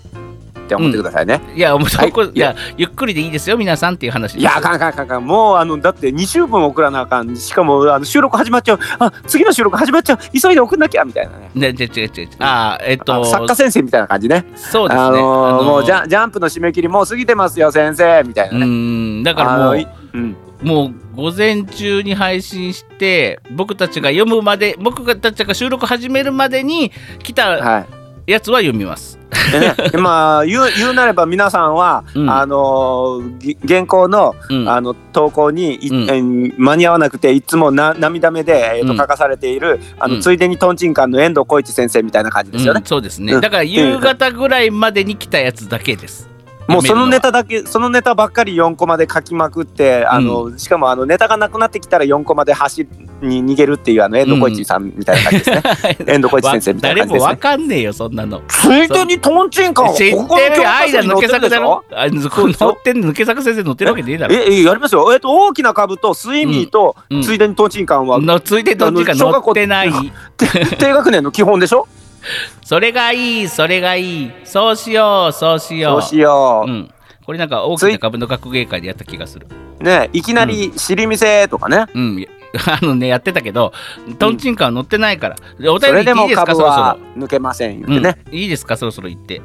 [0.66, 2.30] って思ってくださいね、いやもうそこ、はい。
[2.34, 2.54] い、や。
[2.76, 4.38] ゆっくりでいいですよ皆さんっていう話。
[4.38, 5.26] いやあかんあかんあかん。
[5.26, 7.36] もうあのだって2週分送らなあかん。
[7.36, 8.78] しかもあの収録始まっちゃう。
[8.98, 10.18] あ次の収録始まっちゃう。
[10.38, 11.50] 急いで送んなきゃみたいなね。
[11.54, 12.28] ね、違う違う違う。
[12.40, 14.44] あーえっあと作家先生みたいな感じね。
[14.56, 15.02] そうですね。
[15.06, 18.22] あのーあのーもうジャンジャンプの締め切りもう過ぎてますよ先生。
[18.24, 20.36] みたいなうね、んだからもううん。
[20.62, 26.92] もう午前中に配信して僕たちが読むまで僕たちが収録始めるまでに
[27.22, 27.86] 来たはい
[28.26, 29.18] やつは読みます。
[29.98, 32.30] まあ言う言うなれば皆さんは、うん。
[32.30, 33.22] あの
[33.66, 34.68] 原稿のうん。
[34.68, 36.02] あの投稿にい、うん。
[36.04, 38.98] えー間に合わなくていつもな涙目で、えーとうん。
[38.98, 40.20] 書かされているあの、うん。
[40.20, 42.80] ついでにトンチンカンの遠藤浩一先生みたいな感じですよね。
[42.80, 43.40] うん、そうですね、うん。
[43.40, 46.36] だから夕方ぐらいまでに来たやつだけです。
[46.68, 52.86] もうそのネ読タだけそのネタばっかり4コマで書きまくってあの、しかもあのネタがなくなってきたら4コマで走
[53.22, 55.62] に逃げるっていうあの遠藤浩一さんみたいな感じですね、
[56.14, 57.36] 遠藤浩一先生みたいな誰もわ感じですね。
[57.36, 58.42] かんねえよそんなの。
[58.48, 64.34] ついでにトンチンカン知ってるよ科書に愛だ抜け作だろあ乗ってんの抜け作先生乗ってるわけねえだろ。
[64.34, 65.12] ええやりますよ。
[65.12, 67.22] えっと大きな株とスイミーと、うん。
[67.22, 69.92] ついでにトンチンカンは、のついでどっちか乗ってない。
[70.78, 71.86] 低学年の基本でしょ？
[72.64, 74.30] それがいいそれがいい。
[74.44, 76.90] そうしようそうしよそううしよう、うん、
[77.24, 79.46] これなんか大きな株の学芸会でやった気がする。
[79.80, 82.28] ねいきなり尻見せとかね、うん、いや
[82.80, 83.72] あのねやってたけど
[84.18, 85.36] トンチンカンは乗ってないから。
[85.60, 86.54] でおそ便りいいですか？
[86.54, 86.98] そろそろ。
[87.24, 88.02] 抜けません言ってうん。
[88.02, 88.76] ね、いいですか？
[88.76, 89.40] そろそろ言って。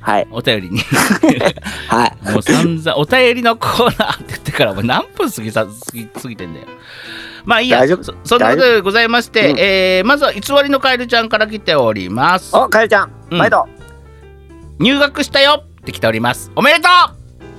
[0.00, 0.26] はい。
[0.30, 0.78] お便りに。
[1.88, 2.32] はい。
[2.32, 6.66] もう散々お便りのコーナーって言ってからもう何分過ぎさ過ぎ過ぎてんだよ
[7.44, 7.86] まあいいや。
[7.86, 9.58] そそんなことでございまして、うん。
[9.58, 12.54] えーまずは偽りのカエルちゃんから来ております。
[12.56, 13.12] おかえりちゃん。
[13.30, 13.38] うん。
[13.38, 13.68] 毎度、
[14.78, 16.50] 入学したよって来ております。
[16.56, 16.88] おめでと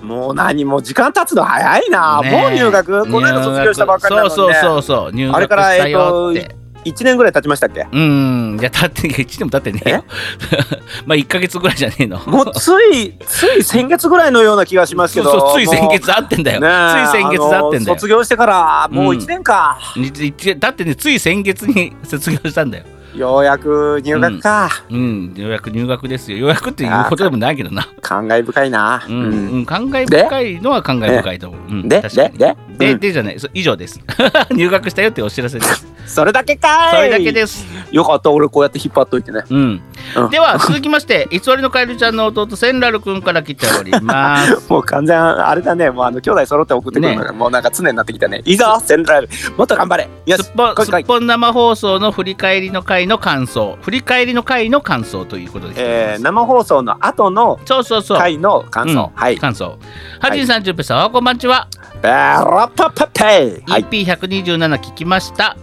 [0.05, 2.41] もう何もう時間経つの早いな、うねえ。
[2.41, 3.01] もう入学。
[3.11, 5.11] この間卒業したばっかりなのに、ね、そうそうそうそう。
[5.11, 6.55] 入学あれからしたよって、
[6.85, 7.87] 1年ぐらい経ちましたっけ？
[7.91, 10.05] うんいやだって1年も経ってねえよ。
[11.05, 12.19] まあ1か月ぐらいじゃねえの。
[12.25, 15.31] もうつい つい先月ぐらいのような気がしますけど。
[15.31, 17.95] そうそうつい先月あってんだよ、つい先月あってんだよ。
[17.97, 33.39] 卒業してからもう1年か、にいだってねつい先月に卒業したんだよようやく入学か、うんようやく入学ですよようやくっていうことでもないけどな感慨深いな、うん、うん、感慨深いのは感慨深いと思う、うん、でででで、じゃない。
[33.39, 33.99] そ以上です。
[34.51, 35.87] 入学したよってお知らせです。
[36.05, 36.95] それだけかい。
[36.95, 37.65] それだけです。
[37.91, 38.31] よかった。
[38.31, 39.43] 俺こうやって引っ張っといてね。
[39.49, 39.81] うん、
[40.15, 40.29] うん。
[40.29, 44.61] では続きまして偽りのカエルちゃんの弟センラルくんから来ております。
[44.69, 45.89] もう完全あれだね。
[45.89, 48.41] もうあの兄弟揃って送ってくるのが、もうなんか常になってきたね。
[48.45, 49.29] いいぞセントラル。
[49.57, 50.09] もっと頑張れ。
[50.25, 53.77] よしすっぽん生放送の振り返りの回の感想。
[53.81, 55.75] 振り返りの回の感想ということで。
[55.75, 58.17] す、えー、生放送の後のそうそうそう。
[58.17, 59.21] 回の感想、うん。
[59.21, 59.37] はい。
[59.37, 59.77] 感想。
[60.19, 61.67] はじんさんじゅんぺいさんおはこんばんちは、
[62.01, 63.71] ベロパパペイ。
[63.71, 63.83] はい。
[63.85, 65.55] EP127 聞きました。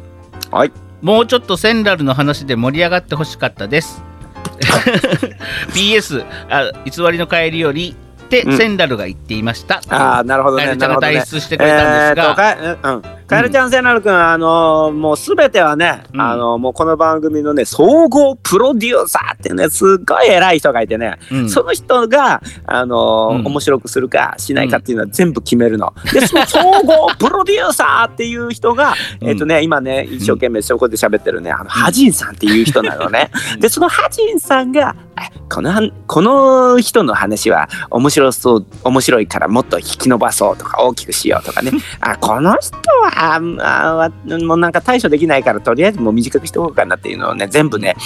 [0.50, 0.72] はい。
[1.02, 4.02] もうちょっとセンラルの話で盛り上がってほしかったです。
[5.74, 9.80] PS あ偽りの帰りよりってうんセンラルが言っていました。
[9.88, 16.20] ああなるほどカエねルちゃんが代出してくれたんですが、えーカエルちゃんセナル君、あのーもうすべてはね、うん。
[16.20, 21.50] あのーもうこの番組のね総合プロデューサーっていうねすっごい偉い人がいてね、うん。
[21.50, 25.92] その人が、あのーうん面白くするかしないかっていうのは全部決めるの。
[26.10, 29.28] でその総合プロデューサーっていう人が、うん。
[29.28, 33.30] えっ、とね今ね一生懸命そこで喋ってるねあのハジンさんっていう人なのね。
[33.60, 41.72] でそのハジンさんがえこのこの人の話は面白そう面白いからもっと引き伸ばそうとか大きくしようとかね。
[42.00, 43.40] あこの人はあ
[43.94, 44.10] わ
[44.46, 47.96] もうなんか対処できないからとりあえずもう短くしておこうかなっていうのをね全部ね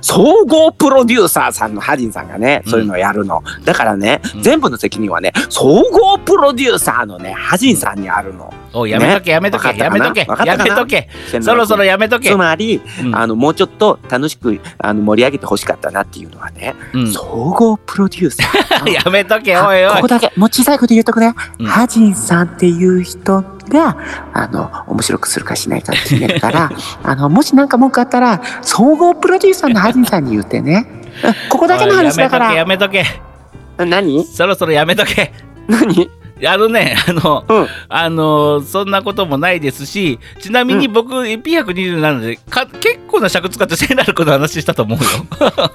[0.00, 4.42] 総合プロデューサーさんのハジンさんがねそういうのをやるの、だからね、うん。
[4.42, 8.52] 全部の責任はね総合プロデューサーのねハジンさんにあるの。
[8.72, 11.08] おいやめとけやめとけ、やめとけやめとけ。
[11.40, 12.30] そろそろやめとけ。
[12.30, 13.16] つまり、うん。
[13.16, 17.12] あのもうちょっと楽しくあの盛り上げてほしかったなっていうのはね、うん。
[17.12, 17.22] 総
[17.56, 18.90] 合プロデューサー。
[18.92, 19.94] やめとけおいおい。
[19.96, 20.08] ここ。
[20.08, 20.32] だけ。
[20.36, 21.66] もう小さいこと言うとくね、うん。
[21.66, 23.96] ハジンさんっていう人が
[24.32, 26.70] あの面白くするかしないかって決めるから
[27.02, 30.86] あのもし何か文句あったら総合プロデューサーのハジンさんに言ってね。
[30.90, 31.06] うん
[31.48, 32.52] ここだけの話だから。
[32.52, 33.86] やめとけやめとけ。
[33.86, 34.24] 何？
[34.24, 35.32] そろそろやめとけ。
[35.68, 36.10] 何？
[36.44, 45.70] あのね、 あの、うんあの、そんなこともないですし、ちなみに僕、P120 なのでか、結構な尺使ってセンラル君の話したと思うよ。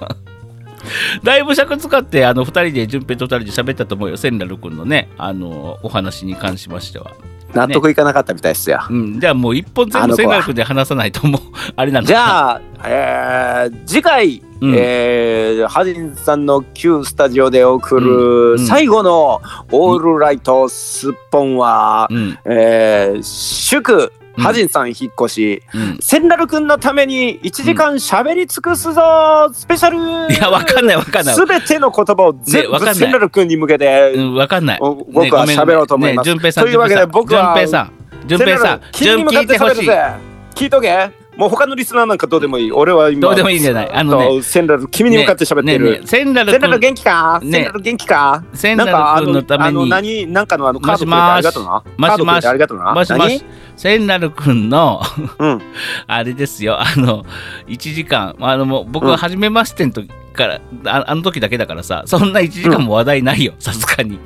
[1.23, 7.11] だいぶ尺使って、あの、二人で、順平と二人で喋ったと思うよ、センラル君のね、あの、お話に関しましては。
[7.53, 8.79] 納得いかなかったみたいですよ。
[8.89, 11.41] うん、じゃあもう一本全部センラル君で話さないともう、
[11.75, 12.07] あれなんだ。
[12.07, 14.73] じゃあ、えー次回、うん。
[14.75, 18.03] えーハジンさんの旧スタジオで送うん。
[18.03, 18.59] るうん。
[18.59, 19.41] 最後の
[19.71, 25.97] オールライトすっぽんは、うん、えー祝うんハジンさん引っ越し、うん。
[25.99, 30.33] センラル君のために1時間喋り尽くすぞ、スペシャル。
[30.33, 31.35] いや、わかんないわかんない。
[31.35, 34.79] すべての言葉を全部センラル君に向けて、うん、わかんない。
[34.81, 36.27] お僕はね喋ろうと思います。
[36.27, 40.31] ね、順平さん、というわけで僕は順平さん、順平さん、君に向かって喋るぜ。
[40.55, 41.20] 聞いとけ。
[41.37, 42.71] もう他のリスナーなんかどうでもいい。
[42.71, 43.91] 俺は今どうでもいいんじゃない？
[43.91, 45.85] あのねセンラル君に向かって喋ってる。
[45.85, 47.51] ねえねえセンラル君、センラル元気か、ね。
[47.51, 48.43] センラル元気か？
[48.53, 48.85] センラ
[49.19, 51.83] ル君のために、何なんかのあのカードくありがとうな？
[51.97, 52.93] もしカードくれもしてありがとうな？
[52.93, 53.43] もしもし、
[53.77, 55.01] センラル君の、
[55.39, 55.61] 何。
[56.07, 57.25] あれですよ、あの、
[57.67, 64.19] 1時間、あの、もう僕は初めましての時から、ああの時だけだからさ、そんな1時間も話題ないよ、さすがに。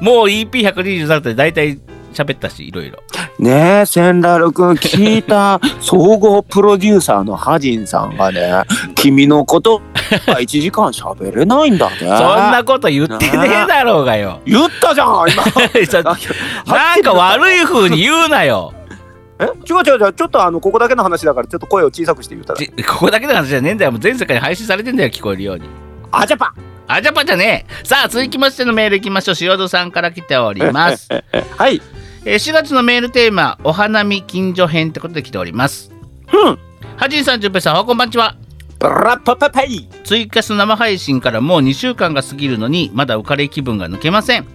[0.00, 1.78] もう EP123 って大体
[2.12, 3.02] 喋ったし、いろいろ。
[3.38, 3.44] うん。
[3.44, 8.64] ねえセンラル君聞いた総合プロデューサーのハジンさんがね、
[8.96, 9.80] 君のこと
[10.26, 11.96] は1時間喋れないんだね。
[11.98, 14.40] そんなこと言ってねえだろうがよ。
[14.46, 15.44] 言ったじゃん今。
[16.66, 18.72] なんか悪い風に言うなよ。
[19.40, 19.44] え？
[19.44, 23.92] 違う違う違うちょっとあのここだけの話だからちょっと声を小さくして言ったらちここだけの話じゃねえんだよ。
[23.92, 25.68] もう全世界に配信されてんだよ、聞こえるように。
[26.10, 26.52] あジャパ
[26.90, 27.84] あじゃぱじゃねえ。
[27.84, 29.34] さあ、続きましてのメールいきましょう。
[29.38, 31.08] 塩戸さんから来ております。
[31.56, 31.82] はい
[32.30, 35.90] えー4月のメールテーマ、お花見近所編ってことで来ております。
[36.30, 36.58] うん
[36.98, 38.36] はじんさん、じゅんぺいさん、おはこんばんちは。
[38.78, 44.46] ブラッパパパイツイキャス生配信からもう2週間が過ぎるのにまだ浮かれ気分が抜けません、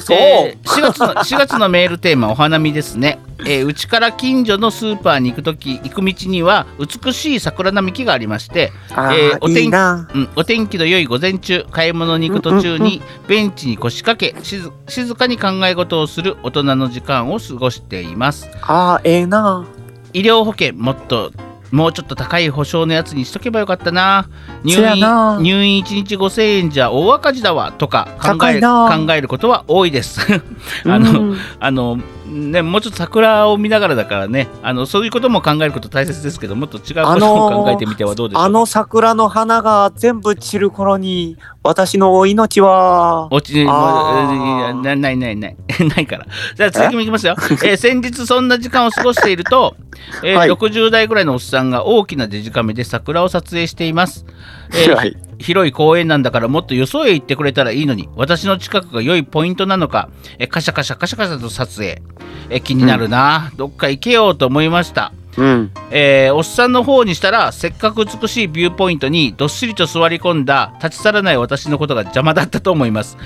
[0.00, 3.18] そう、えー4月の 4月のメールテーマお花見ですね。
[3.46, 10.08] えーうちから近所のスーパーに行く時行く道には美しい桜並木がありまして、えーお天いいな。
[10.14, 18.48] うん、お天気の良い午前中買い物に行く途中にベンチに腰掛け静静かに考え事をする大人の時間を過ごしています。
[18.62, 19.64] あーええな。
[20.12, 21.32] 医療保険もっと
[21.74, 24.28] もうちょっと高い保証のやつにしとけばよかったな。
[24.62, 25.40] 入院な。
[25.42, 30.20] 入院1日5000円じゃ大赤字だわとか考え考えることは多いです。
[30.86, 31.98] あの、あの
[32.34, 43.28] ねもうちょっと桜を見ながらだからねあのそういうことも考えること大切ですけどもっと違うことも考えてみてはどうでしょうか、あの桜の花が全部散る頃に私のお命は。
[43.32, 45.56] 落ちもうあーえーなないないない
[45.88, 46.26] ないから
[46.56, 49.76] じゃあ続きもいきますよ、えー先日そんな時間を過ごしていると、
[50.22, 54.26] えーはい60代ぐらいのおっさんが大きなデジカメで桜を撮影しています、
[54.74, 55.16] えーはい。
[55.38, 60.08] 広い公園なんだからもっとよそへ行ってくれたらいいのに私の近くが良いポイントなのか
[60.38, 62.02] えーカシャカシャカシャカシャと撮影。
[62.50, 65.70] えー気になるな、どっか行けようと思いましたうん。
[65.90, 73.16] えーおっさんの方にしたらせっかく美しいビューポイントにどっしりと座り込んだ立ち去らない私のことが邪魔だったと思います、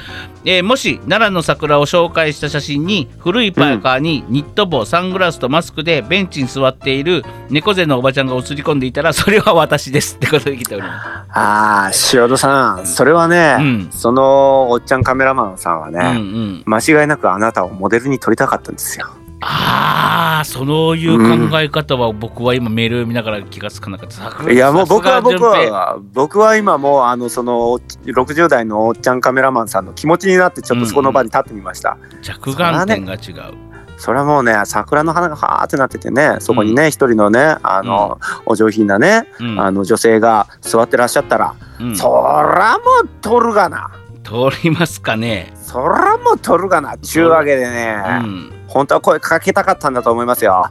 [0.44, 11.18] えーもし奈良の桜を紹介した写真に古いパーカーにニット帽サングラスとマスクでベンチに座っている猫背のおばちゃんが映り込んでいたらそれは私ですってことで来ております。
[11.30, 13.90] あー塩戸さんそれはね、うん。
[13.92, 16.62] そのおっちゃんカメラマンさんはね、うんうん。
[16.66, 19.09] 間違いなくあなたをモデルに撮りたかったんですよ
[19.41, 24.16] ああそういう考え方は僕は今メール見ながら気がつかなかった。
[24.16, 33.55] 桜いやもう僕は僕は僕は今もうあのその60代のおっちゃんカメラマンさんの気持ちになってちょっとそこの場に立ってみました、着眼点が違う、
[33.97, 39.61] それはもうね桜の花がはーってなっててねそこにね一、人のねあの、お上品なね、うん。
[39.61, 41.97] あの女性が座ってらっしゃったら、うん。
[41.97, 43.91] そらもう撮るがな。
[44.24, 45.53] 通りますかね。
[45.55, 50.71] そらもう撮るがなちゅうわけでね、うん本当は声かけたかったんだと思いますよ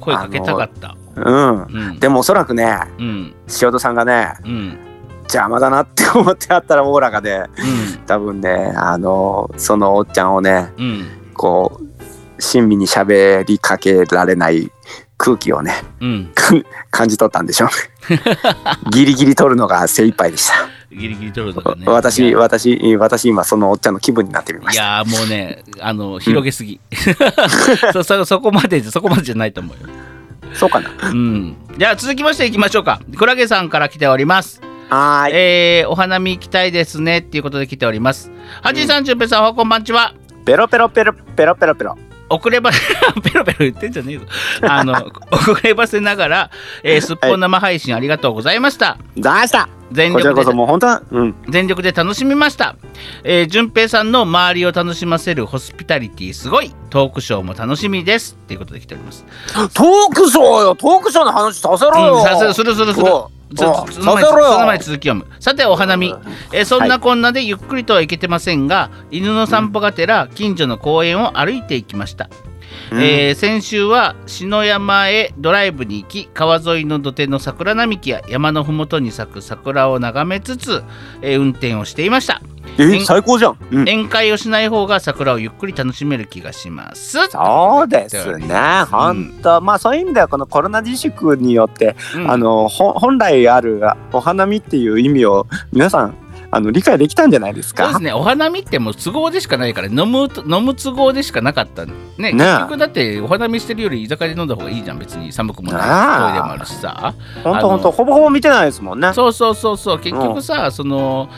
[0.00, 0.96] 声かけたかった。
[1.14, 2.00] うんうん。
[2.00, 3.34] でもおそらくねうん。
[3.60, 4.78] 塩戸さんがねうん。
[5.22, 7.48] 邪魔だなって思ってあったらおおらかでうん。
[8.06, 11.06] 多分ねあのそのおっちゃんをねうん。
[11.34, 14.70] こう親身に喋りかけられない
[15.16, 16.32] 空気をねうん。
[16.90, 17.68] 感じ取ったんでしょう
[18.90, 20.54] ギリギリ取るのが精一杯でした、
[20.94, 21.84] ギリギリ取るとかね。
[21.86, 26.80] 私私私今そのおっちゃんの気分になってみましたいやーもうね、あの、広げすぎ。
[27.92, 29.88] そ そそこまで、そこまでじゃないと思うよ。
[30.54, 31.56] そうかなうん。
[31.78, 33.00] じゃあ続きましていきましょうか。
[33.16, 34.60] クラゲさんから来ております。
[34.90, 38.30] はーいえー、お花見行きたいですねっていうことで来ております。
[38.60, 40.14] はじいさん、じゅんぺいさん、おはこんばんちは。
[40.44, 41.96] ペロペロペロペロペロペロ
[42.32, 42.70] 遅れば
[43.22, 44.24] ペロペロ言ってんじゃねえぞ。
[44.62, 44.94] あの
[45.30, 46.50] 遅ればせながら、
[46.82, 48.98] えー、すっぽん生配信ありがとうございました。
[49.18, 49.68] ざした。
[49.92, 50.52] 全力で。
[50.52, 51.34] もう本当はうん。
[51.48, 52.76] 全力で楽しみました。
[53.24, 56.74] えー、順平さんの周りを楽しませるホスピタリティすごい。
[56.90, 58.36] トークショーも楽しみです。
[58.42, 59.24] っていうことで来ております。
[59.52, 60.74] トークショーよ。
[60.74, 63.06] トークショーの話させろよ、うん、させするするする。
[64.66, 65.26] 前続き読む。
[65.40, 66.14] さてお花見、
[66.52, 72.28] えーそんなこんなでゆっくりとはいけてませんが、犬の散歩がてら近所の公園を歩いていきました。
[72.90, 73.02] うん。
[73.02, 80.82] えー先週は篠山へドライブに行き川沿いの土手の桜並木や山のふもとに咲く桜を眺めつつ、
[81.22, 82.40] えー運転をしていました。
[82.78, 83.82] え最高じゃん、うん。
[83.82, 87.28] 宴会をしない方が桜をゆっくり楽しめる気がします。
[87.28, 88.54] そうですね、
[88.90, 92.30] 本当、まあそういう意味ではこのコロナ自粛によって、うん。
[92.30, 96.14] あのほ本来あるお花見っていう意味を皆さん
[96.54, 97.84] あの理解できたんじゃないですか？
[97.84, 105.32] そうですね、お花見ってもう都合でしかないから飲むと飲む都合でしかなかったねね結局だってお花見してるより居酒屋で飲んだ方がいいじゃん別に。
[105.32, 105.80] 寒くもない。
[105.80, 105.86] ト
[106.30, 107.14] イレもあるしさ。
[107.42, 109.12] 本あの当本当ほぼほぼ見てないですもんね。
[109.14, 109.98] そうそうそうそう。
[109.98, 111.28] 結局さ、その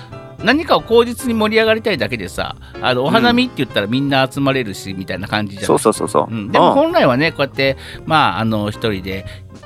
[0.42, 6.34] 何かを口実に盛り上がりたいだけでさあのお花見って言ったらみんな集まれるし、みたいな感じじゃそうないそうそうそう。
[6.34, 6.74] うん、でもうん。
[6.74, 9.24] 本来はねこうやってまああの一人で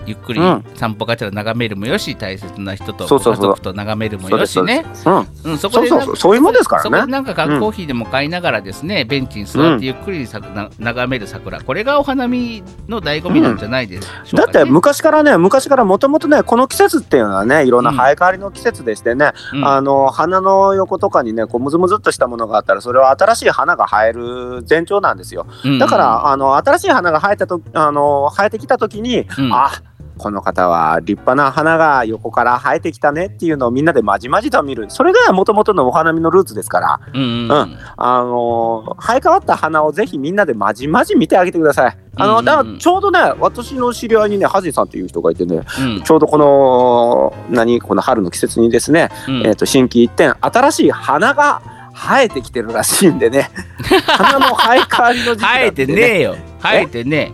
[0.08, 0.64] ゆっくりうん。
[0.74, 3.44] 散歩がてら眺めるもよし大切な人とそうそうそう。
[3.44, 4.84] 家族と眺めるもよしね。
[4.94, 6.84] そこそうそういうもんですからね。
[6.84, 11.60] そこでなんか缶コーヒーでも買いながらですね、ベンチに座ってゆっくりさな眺める桜。
[11.60, 14.52] これがお花見の醍醐味なんじゃないでしょうか、ね。
[14.52, 17.96] だって昔からね昔からもともとねこの季節っていうのはねいろんなうん。
[17.96, 19.66] 生え変わりの季節でしてね、うん。
[19.66, 25.46] あの花の横とかにねこうムズムズっとしたものがあったらそれは新しい花が生える前兆なんですよ。
[25.64, 25.78] うん。
[25.78, 29.52] だから、あの新しい花が生えたとあの生えてきた時に、うん。
[29.52, 29.70] あ
[30.18, 34.90] この方は立派な花が横から生えてきたねっていうのをみんなでまじまじと見る。
[34.90, 37.00] それがもともとのお花見のルーツですから。
[37.14, 37.50] うんうん。
[37.50, 37.78] うん。
[37.96, 41.98] あの生え変わった花をぜひみんなでまじまじ見てあげてください。
[42.16, 46.02] あの、だからちょうどね私の知り合いにねハジさんっていう人がいてねうん。
[46.02, 47.80] ちょうどこの何？
[47.80, 49.46] この春の季節にですね、うん。
[49.46, 51.62] えー、と新規一点新しい花が
[51.94, 53.50] 生えてきてるらしいんでね。
[54.06, 56.36] 花の生え変わりの時期生えてねえよ。
[56.60, 57.32] 生えてね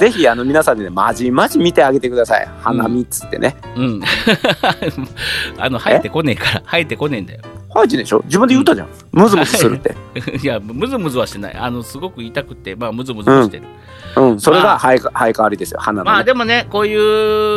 [0.00, 2.48] ぜひあの皆さんでねまじまじ見てあげてください。
[2.60, 4.02] 花見っつってね、えうん。
[5.58, 7.40] あの生えてこねえから生えてこねえんだよ
[7.74, 8.22] 生えてねえでしょ？
[8.24, 9.94] 自分で言ったじゃん、ムズムズするって、
[10.42, 11.54] いやムズムズはしてない。
[11.54, 13.64] あのすごく痛くてまあムズムズはしてる、
[14.16, 14.72] うん、それまあ。
[14.74, 15.80] が生え生え変わりですよ。
[15.80, 16.10] 花の、ね。
[16.10, 16.94] まあでもねこうい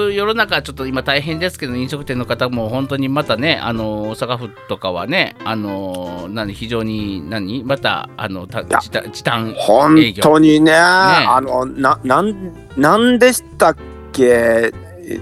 [0.09, 7.63] う世の中ちょっと今大変ですけど飲食店の方も本当にまたねあの大阪府とかはねあの何非常に何？
[7.63, 13.75] またあのたや時短時短本当にねあのななんなんでしたっ
[14.11, 14.23] け？
[14.25, 14.71] え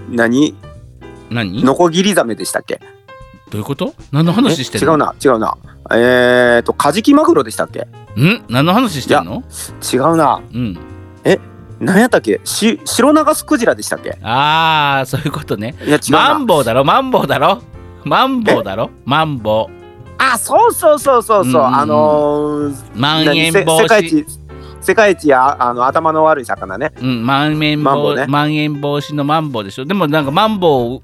[0.09, 0.55] 何？
[1.29, 1.61] 何？
[1.61, 2.81] どノコギリザメでしたっけ？
[3.57, 3.93] ういうこと？
[4.11, 4.81] 何の話してえ？
[4.81, 5.57] 違うな違うな。
[5.91, 7.81] えー、とカジキマグロでしたっけ？
[7.81, 8.45] ん？
[8.49, 9.43] 何の話してるの？
[9.91, 10.41] 違うな。
[10.53, 10.77] うん。
[11.79, 12.41] 何やったっけ？
[12.43, 14.17] し白長スクジラでしたっけ？
[14.21, 15.75] ああそういうことね。
[15.85, 16.33] いや違うな。
[16.33, 16.83] マンボウだろ？
[16.83, 17.61] マンボウだろ？
[18.03, 18.89] マンボウだろ？
[19.05, 19.69] マンボ
[20.17, 24.25] あそうそうそうそうそう、うあのー、ウまん延防止世界一
[24.81, 26.91] 世界一やあの頭の悪い魚ね。
[27.01, 28.25] うん、まん延防ね。
[28.27, 29.85] まん延防止のマンボウでしょ？
[29.85, 31.01] でもなんかマンボ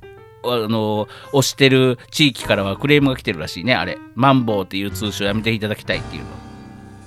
[0.53, 3.73] あの推してる地域からはクレームが来てるらしいね。
[3.75, 6.23] あれマンボウっていう通称やめていただきたいっていう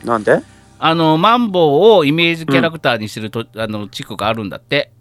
[0.04, 0.12] の。
[0.12, 0.40] なんで？
[0.80, 4.92] あのマンボウをイメージキャラクターにすると、あの地区があるんだって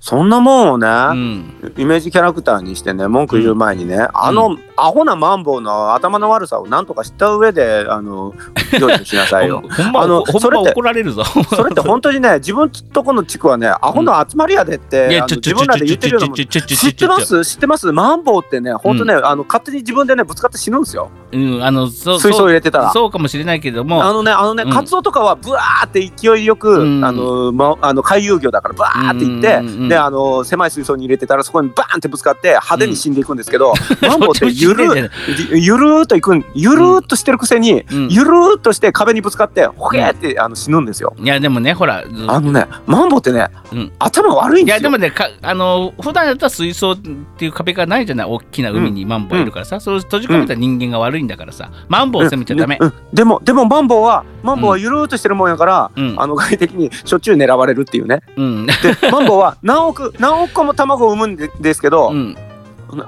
[0.00, 1.72] そんなもんをね、うん。
[1.76, 8.34] イメージキャラクターにしてね文句言う前にね、あのアホなマンボウの頭の悪さをなんとか知った上であの
[8.80, 9.60] 料理しなさいよ。
[9.60, 11.24] ほんほんまあのそれって怒られるぞ。
[11.54, 17.44] それって本当にね自分とこの地区はねアホの集まりやでって、あのいやちょちょ自分らで言ってるようなも知ってます？
[17.44, 17.92] 知ってます？
[17.92, 21.10] マンボウってね本当ね、あの勝手に自分でねぶつかって死ぬんですよ。
[21.32, 22.92] うんあのそ水槽入れてたら。
[22.92, 24.02] そうかもしれないけれども。
[24.02, 24.70] あのねあのね、うん。
[24.70, 27.04] カツオとかはブワーって勢いよく、うん。
[27.04, 29.88] あのまあの回遊魚だからブワーっていって、うんうんうん。
[29.88, 35.10] であの狭い水槽に入れてたらそこにバーンってぶつかって派手に死んでいくんですけど、マンボウって ゆる
[35.52, 38.08] ゆるーっといくんゆるーっとしてるくせに、うん。
[38.08, 41.14] ゆるーっとして壁にぶつかってほげーってあの死ぬんですよ。
[41.18, 43.92] いやでもねほらあのねマンボウってね、うん。
[43.98, 44.80] 頭悪いんですよ。
[44.80, 46.96] いやでもねかあの普段だったら水槽っ
[47.38, 48.26] ていう壁がないじゃない？
[48.28, 51.70] 大きな海にマンボウいるからさ、それを閉じ込めた人間が悪いんだからさ。
[51.88, 52.78] マンボウを責めちゃダメ、
[53.12, 56.14] でもでもマンボウはマンボウはゆるーっとしてるもんやから、うん。
[56.18, 58.22] あの外敵にしょっちゅう狙われるっていうね。
[58.36, 58.66] うん。
[58.66, 58.72] で
[59.10, 62.36] マンボウは何億何億個も卵を産むんでですけど、うん。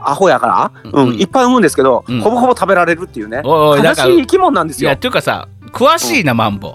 [0.03, 2.21] アホやから、ううんんいっぱい産むんですけど、うん。
[2.21, 3.43] ほぼほぼ食べられるっていうね。
[3.45, 4.89] 悲おいおいだからしい生き物なんですよ。
[4.89, 4.97] いや。
[4.97, 6.73] っていうかさ詳しいな、マンボウ。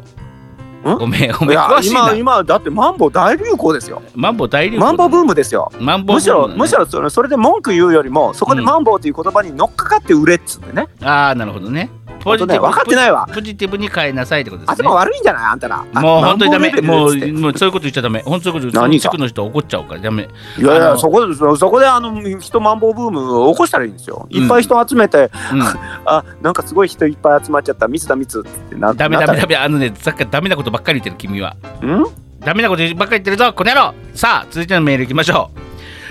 [0.86, 0.98] うん？
[0.98, 2.14] ごめんごめん詳しいな。
[2.14, 4.02] 今今だってマンボウ大流行ですよ。
[4.16, 5.72] マンボウ大流行マンボウブームですよ。
[5.80, 10.88] マンボウむしろむしろそれそれで文句言うよりもそこでマンボウという言葉に乗っかかって売れっつってね。
[11.02, 11.90] ああなるほどね
[12.24, 13.28] ポジティブ分かってないわ。
[13.34, 14.76] ポジティブに変えなさいってことですね。
[14.88, 15.44] 頭悪いんじゃない？
[15.46, 15.86] あんたら。
[15.94, 16.72] あもう本当にダメ。
[16.82, 18.22] もうもうそういうこと言っちゃダメ。
[18.24, 20.30] 本当そういうこと言う何がと地区の人怒っちゃうからダメ。
[20.58, 24.28] いやいやそこでそそこであの人マンボウブームを起こしたらいいんですよ。
[24.30, 25.62] いっぱい人集めて、うん。
[26.06, 27.88] あなんかすごい人いっぱい集まっちゃった。
[27.88, 28.76] 密だ密って。
[28.76, 29.56] なダメダメダメ。
[29.56, 31.56] あのねさっきからダメなことばっかり言ってる君は。
[31.82, 32.04] ん？
[32.46, 33.94] ダメなことばっかり言ってるぞこの野郎。
[34.16, 35.60] さあ続いてのメールいきましょう。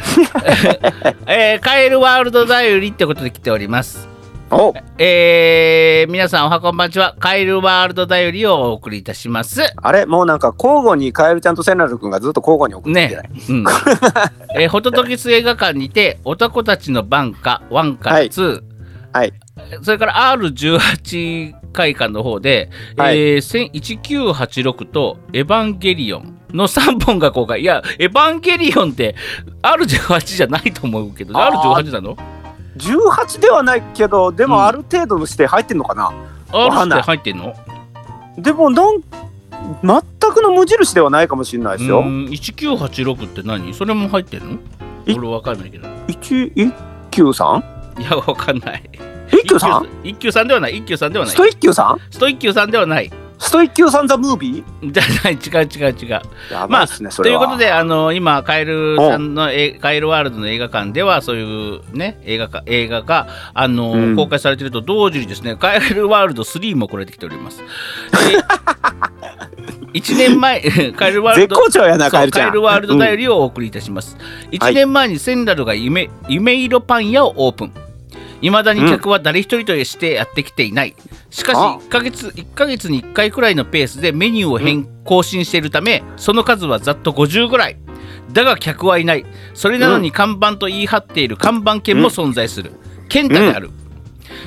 [1.30, 4.08] えー、カエルワールドだよりってことで来ております。
[4.08, 4.11] お
[4.98, 7.16] えー、皆さんおはこんばんちは。
[7.18, 9.62] カエルワールドだよりをお送りいたします。
[9.76, 10.04] あれ？
[10.04, 13.64] もうなんか交互にカエルちゃんとセナル君がずっと交互に送ってね、うん、
[14.54, 18.62] えー、ホトトギス映画館にて男たちの番歌1から2、
[19.14, 19.32] はい。
[19.80, 23.18] それから R18 会館の方で、はい。
[23.18, 27.62] えー、1986とエヴァンゲリオンの3本が公開。
[27.62, 29.14] いやエヴァンゲリオンって
[29.62, 31.82] R18 じゃないと思うけどあー。
[31.82, 32.41] R18 なの？
[32.82, 34.50] 18ではないけどでうん。
[34.50, 37.02] もある程度の指定入ってんのかな、わか R ってんない。
[37.02, 37.54] 入ってんの？
[38.38, 39.00] でもなん
[39.82, 40.02] 全
[40.32, 42.00] くの無印ではないかもしれないですよ。
[42.00, 43.72] うーん1986って何？
[43.74, 44.58] それも入ってんの？
[45.06, 45.86] い俺わかんないけど。
[46.08, 46.72] 一一
[47.10, 47.44] 休さ
[47.96, 48.90] んいやわかんない。
[49.28, 50.76] 一休さん一休さんではない。
[50.78, 51.34] 一休さんではない。
[51.34, 53.10] ストイッキューさんストイッキューさんではない
[53.42, 56.22] ストイッキューさんザムービじゃない違う違う違う。
[56.48, 64.16] ーやばいっすね、そということであの今カエルさんのえカエルワールドの映画館ではそういうね映画か映画があの、うん。
[64.16, 67.64] 公開されていると同時にですねカエルワールド3もこれてきております。
[69.92, 70.60] 1 年前
[70.96, 72.46] カエルワールド絶好調やなカエルちゃん。
[72.46, 74.16] カエルワールドダイアリーをお送りいたします。
[74.52, 77.72] 1年前にセンダルが夢夢色パン屋をオープン。
[78.42, 80.94] いまだに客は誰一人としてやってきていない。
[81.30, 87.76] しかしあ1ヶ月1ヶ月に1回くらいのペースでメニューを変更新しているため、その数はざっと50ぐらい。
[88.32, 89.24] だが客はいない。
[89.54, 92.72] それなのに看板と言い張っている看板犬も存在する。
[93.08, 93.70] 健太である。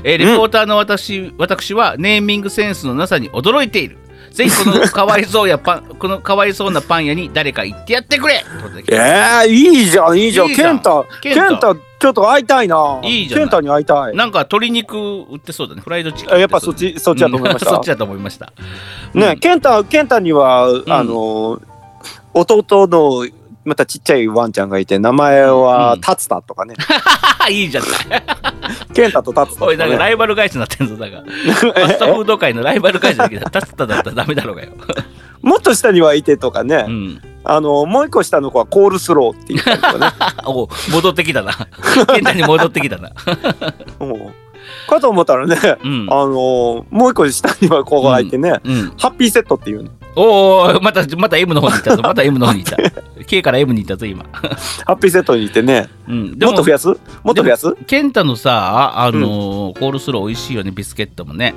[0.03, 3.97] えーレポーターの私,、私はネーミングセンスのなさに驚いている。
[4.35, 8.43] ぜひこのかわいそうやパンこのかわいそうなパン屋に誰か行ってやってくれ。
[8.43, 10.47] ということでえー、いいじゃんいいじゃん。
[10.47, 10.75] いいじゃん。
[10.75, 11.49] ケンタケンタ。
[11.49, 12.99] ケンタちょっと会いたいな。
[13.01, 14.15] いいじゃないケンタに会いたい。
[14.15, 15.81] なんか鶏肉売ってそうだね。
[15.81, 16.33] フライドチキン。
[16.33, 17.71] あやっぱそっちそっちだと思いました。
[17.71, 18.51] う んそっちだと思いました。
[19.13, 19.39] ね、うん。
[19.39, 21.61] ケンタケンタには、あの
[22.33, 23.25] 弟の
[23.63, 25.61] またちっちゃいワンちゃんがいて名前うん。
[25.61, 26.75] はタツタとかね、
[27.49, 27.91] いいじゃない。
[28.95, 31.21] ケンタとタツタおい、だからライバル会社になってんぞ、だから。
[31.27, 34.69] ファストフード界のライバル会社だけど、タツタだったらダメだろうがよ。
[35.41, 37.21] もっと下にはいてとかね、うん。
[37.43, 40.11] あのもう一個下の子はコールスローって言ったりとかね
[40.47, 41.53] お戻ってきたな。
[42.07, 43.11] ケンタに戻ってきたな。
[43.99, 44.33] うん
[44.87, 46.07] かと思ったらね、うん。
[46.09, 52.77] あのもう一個下には子がいてね、うん、ハッピーセットっていうのおおまたまた M の方に行ったぞまた M の方に行った
[53.25, 54.23] K から M に行ったぞ今、
[54.85, 55.89] ハッピーセットにいてね。
[56.07, 56.87] うん、でももっと増やす？
[56.87, 56.93] も
[57.31, 57.75] っと増やす？
[57.87, 61.55] ケンタのさあのーコールスロー美味しいよねビスケットもね。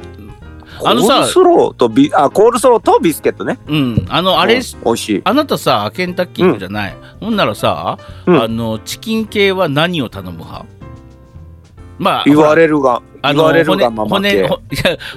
[0.84, 3.58] あのさコールスローとビあコールスローとビスケットね。
[3.66, 4.06] うん。
[4.08, 4.62] あのあれ、うん。
[4.84, 5.22] 美味しい。
[5.24, 8.42] あなたさケンタッキー行くじゃない、ほんならさ、うん。
[8.42, 10.66] あのチキン系は何を頼む派？
[11.98, 14.46] まあ言われれるがあの言われる骨がまま系。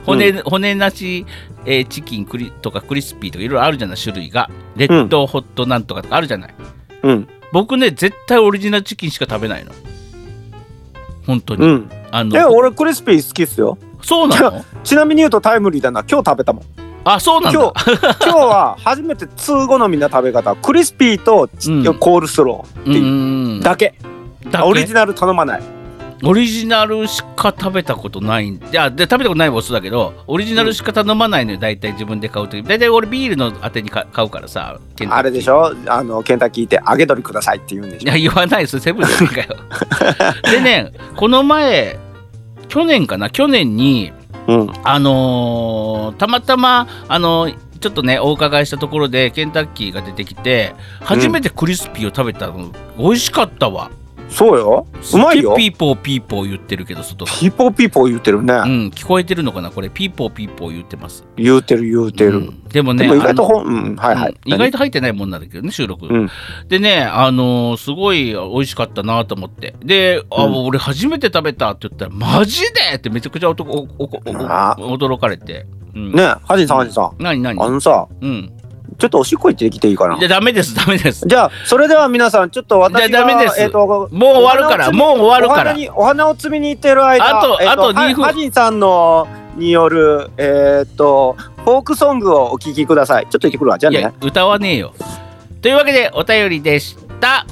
[0.04, 1.28] 骨骨,、骨なし、
[1.66, 6.56] えーチキンクリとかクリスピーとかいろいろあるじゃない種類がレッドホットなんとかとかあるじゃない、
[7.04, 7.28] うん。
[7.52, 9.72] 僕ね絶対オリジナルチキンしか食べないの。
[11.28, 11.90] 本当に、うん。
[12.12, 13.78] あのえ俺クリスピー好きっすよ。
[14.02, 14.66] そうなの？
[14.84, 16.64] ちなみに言うとタイムリーだな今日食べたもん。
[17.04, 17.60] あそうなんだ。
[17.60, 17.96] 今日
[18.26, 20.56] 今日は初めて通好みな食べ方。
[20.56, 22.00] クリスピーとちうん。
[22.00, 23.04] コールスローってういう、
[23.60, 23.96] んだけ。
[24.50, 24.66] だけ？
[24.66, 25.62] オリジナル頼まない
[26.24, 32.62] オリジナルしか食べたことないんいやで食べたことないボスだけどオリジナルしか頼まないのよ大体自分で買う時。
[32.64, 35.74] 大体俺ビールのあてにか買うからさあれでしょ？
[35.88, 38.10] あのケンタッキーって揚げ鶏くださいって言うんでしょ？
[38.10, 39.60] いや言わないですセブンじゃねえかよ
[40.52, 41.98] でねこの前
[42.70, 43.30] 去年かな？
[43.30, 44.12] 去年に
[44.48, 44.70] うん。
[44.84, 53.90] あのーたまたまあのーちょっとねお伺いしたところでケンタッキーが出てきて初めてクリスピーを食べたの、美味しかったわ
[54.32, 54.88] そうよ。
[55.14, 55.54] うまいよ。
[55.56, 57.32] ピーポーピーポー言ってるけど外が。
[57.32, 59.90] ピーポーピーポー言ってるね、うん聞こえてるのかなこれ？
[59.90, 61.26] ピーポーピーポー言ってます。
[61.36, 62.64] 言うてる言うてる、うん。
[62.70, 66.30] でもね意外とほん、うん、はいはい、うん意外と入ってないもんなんだけどね収録、うん。
[66.70, 69.76] でねあのーすごい美味しかったなと思って。
[69.84, 70.66] で、あうん。
[70.66, 74.10] 俺初めて食べたって言ったらマジでってめちゃくちゃ男おおお
[74.48, 74.78] あ。
[74.80, 77.22] 驚かれて、うん、ねハジンさんハジンさん。
[77.22, 77.62] 何何？
[77.62, 78.54] あのさうん
[78.98, 80.18] ちょっとおしっこ行ってきていいかな？
[80.18, 81.26] いやダメですダメです。
[81.28, 83.62] じゃあそれでは皆さんちょっと私がじゃあダメです。
[83.62, 85.72] えーともう終わるからもう終わるから。
[85.72, 88.22] お花にお花を摘みに行ってる間あとえーあと2分。
[88.22, 91.36] はハジンさんのによるえっ、と
[91.66, 93.28] フォークソングをお聴きください。
[93.30, 93.78] ちょっと行ってくるわ。
[93.78, 94.14] じゃあね。
[94.22, 94.94] 歌わねえよ。
[95.62, 97.46] というわけでお便りでした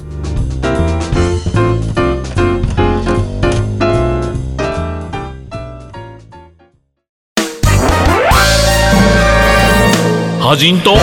[10.50, 10.96] 魔人と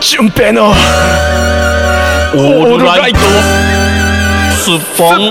[0.00, 3.18] 純平のオールライト。
[4.54, 5.30] スッポン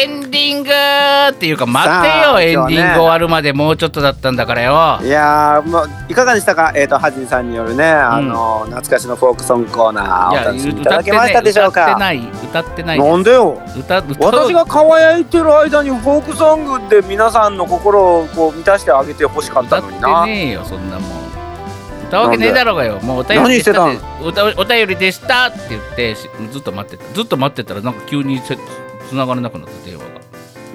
[0.00, 4.98] エンディングっていうか待ってよエンディング終わるまでもうちょっとだったんだからよ。
[5.02, 6.72] いやーもういかがでしたか？
[6.74, 11.82] えっ、とハジンさんによるねあの、懐かしのフォークソングコーナーお楽しみいただけましたでしょうか？
[11.82, 13.62] 歌ってない歌ってないなんでよ？
[13.78, 21.20] 歌歌私が輝いてる間にフォークソングで皆さんの心をこう満たしてあげてほしかった歌ってのになねえよそんなもん。
[22.08, 22.98] 歌うわけねえだろうがよ。
[23.02, 27.14] もうお便りでしたって歌お便りでしたって言ってしずっと待ってた。
[27.14, 28.56] ずっと待ってたらなんか急にせ
[29.10, 30.20] 繋がれなくなった電話が。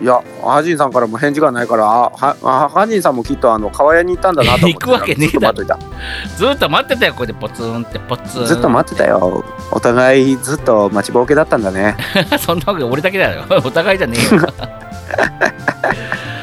[0.01, 5.63] いやハジンさんからも返事がないからあはあハジンさんもきっとあの川屋に行ったんだなと思って行くわけねえだろ。
[5.63, 8.41] ずっと待っといずっと待ってたよこれでポツンってポツン。
[8.41, 9.45] たずっと待ってたよ。
[9.71, 11.95] お互いずっと待ちぼうけだったんだね。
[12.37, 13.45] そんなわけ俺だけだよ。
[13.63, 14.41] お互いじゃねえよ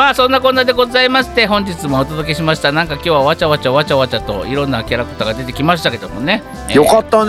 [0.00, 2.72] まあそんなこんなでございまして本日もお届けしました。
[2.72, 7.26] なんか今日はわちゃわちゃわちゃわちゃといろんなキャラクターが出てきましたけどもね、えーよかった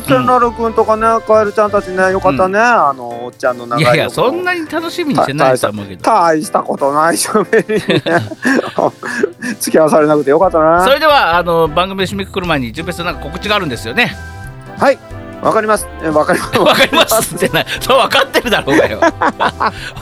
[0.00, 0.06] ね。
[0.06, 6.02] 千成君とかねカエルちゃんたちねよかったね、あのおっちゃんの長いいやいやそんなに楽しみにしてないと思うけど。
[6.02, 8.02] 大したことないしゃべりにね。
[9.60, 10.82] 付き合わされなくてよかったな。
[10.82, 14.16] それではあの番組で締めくくる前に純平さんなんか告知があるんですよね。
[14.78, 14.98] はい
[15.44, 15.86] わかります。
[16.02, 16.58] えわかります。
[16.58, 18.98] わかりますってないそう分かってるだろうがよ。
[19.00, 19.10] わ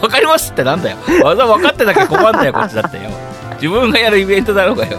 [0.09, 0.97] かりますってなんだよ。
[1.25, 3.11] わざ分かってなきゃ困んだよこっちだってよ。
[3.57, 4.99] 自分がやるイベントだろうがよ。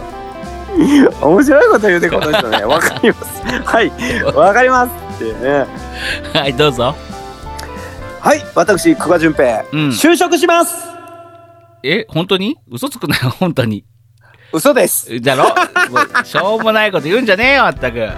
[1.22, 2.64] 面白いこと言うてこの人ね。
[2.66, 3.42] わかります。
[3.66, 3.92] はい。
[4.36, 5.66] わかりますってね。
[6.34, 6.94] はいどうぞ。
[8.20, 9.90] はい私久我淳平、うん。
[9.90, 10.76] 就職します。
[11.84, 12.58] え本当に？
[12.72, 13.86] 嘘つくなよ本当に。
[14.52, 15.22] 嘘です。
[15.22, 15.46] だろ？
[15.46, 15.52] も
[16.22, 18.10] うしょうもないこと言うんじゃねえよまったく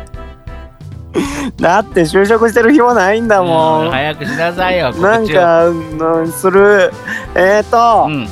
[1.59, 6.91] だって就職してる暇ないんだもうん早くしなさいよなんかうんする。
[7.35, 8.27] えっ、ー、と、うん。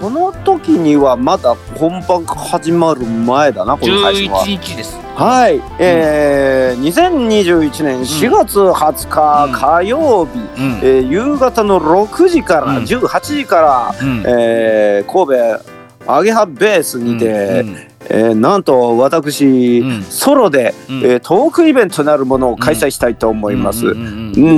[0.00, 4.40] この時にはまだ本番が始まる前だなこの配信は。
[4.40, 4.98] 11日です。
[5.14, 9.52] はい、えー、2021年4月20日、うん。
[9.52, 10.78] 火曜日、うん。
[10.82, 12.84] えー夕方の6時から、うん。
[12.84, 14.24] 18時から、うん。
[14.26, 15.74] えー神戸
[16.12, 20.02] アゲハベースにて、うんえーなんと私、うん。
[20.02, 20.96] ソロで、うん。
[21.04, 23.94] えートークイベントなるものを開催したいと思います。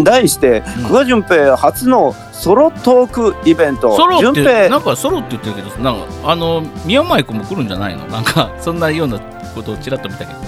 [0.05, 0.63] 題して、ん。
[0.89, 3.97] 久我淳平初のソロトークイベント。
[3.97, 4.69] ソロって淳平。
[4.69, 8.05] なんかソロって言ってるけどなんかあの宮前君も来るんじゃないの？
[8.09, 9.19] なんかそんなような
[9.55, 10.41] ことをちらっと見たけど。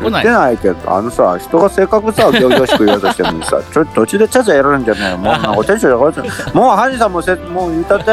[0.00, 0.24] 来ない？
[0.24, 6.20] ないけどあのさ人がせっかくさ 行々しく言おうとしてるのにさちょ途中でちゃちゃやられるんじゃないよもうなんかテンション上がって
[6.56, 8.12] もうハジさんもせもう言うたって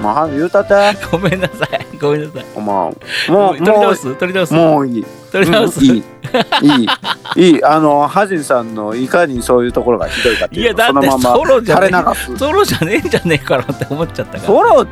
[0.00, 0.74] もうは言うたって。
[1.10, 1.86] ごめんなさい。
[1.98, 2.44] ごめんなさい。
[2.54, 2.94] お前も
[3.28, 4.54] うも取り直うす取り直す？
[4.54, 5.06] もういい。
[5.32, 6.04] 取り直す、うんいい。
[6.62, 6.88] いい。
[7.36, 7.64] いい。
[7.64, 12.36] あのハジンさんのいかにそういうところがひどいかっていういやだってそのままソロじゃ垂ねれ流す。
[12.36, 14.40] ソロじゃねえんじゃねえかなって思っちゃったから。
[14.42, 14.86] ソロ？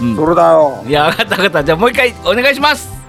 [0.00, 0.16] うん。
[0.16, 0.84] それだよ。
[0.86, 1.64] いや分かった分かった。
[1.64, 2.99] じゃあもう一回お願いします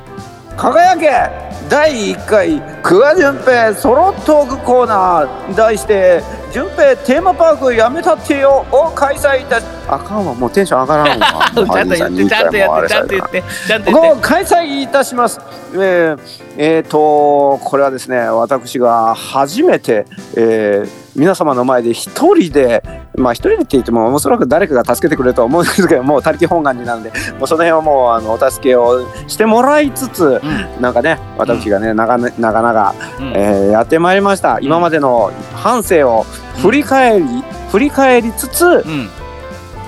[0.62, 1.32] 輝け！
[1.68, 5.56] 第1回久我淳平ソロトークコーナー。
[5.56, 6.22] 題して
[6.54, 11.50] 「淳平テーマパークやめたってよ」を開催いたしあかんわもうテンション上がらんわ。
[11.56, 14.22] ちゃんと言ってちゃんとやってちゃんと言ってちゃんと言をって。
[14.22, 15.40] 開催いたします。
[15.74, 16.20] えー、
[16.64, 20.06] えーとこれはですね私が初めて、
[20.38, 22.82] えー皆様の前で一人で
[23.18, 30.40] まあ一人でって言ってもおそらく誰かが助けてくれると思うんですけどもう他力本願になるんでもうその辺はもうあのお助けをしてもらいつつ、
[30.80, 33.34] なんかね私がね長々長々、うん。
[33.36, 36.24] えーやってまいりました、今までの反省を
[36.62, 37.26] 振り返り、
[37.72, 39.10] 振り返りつつうん。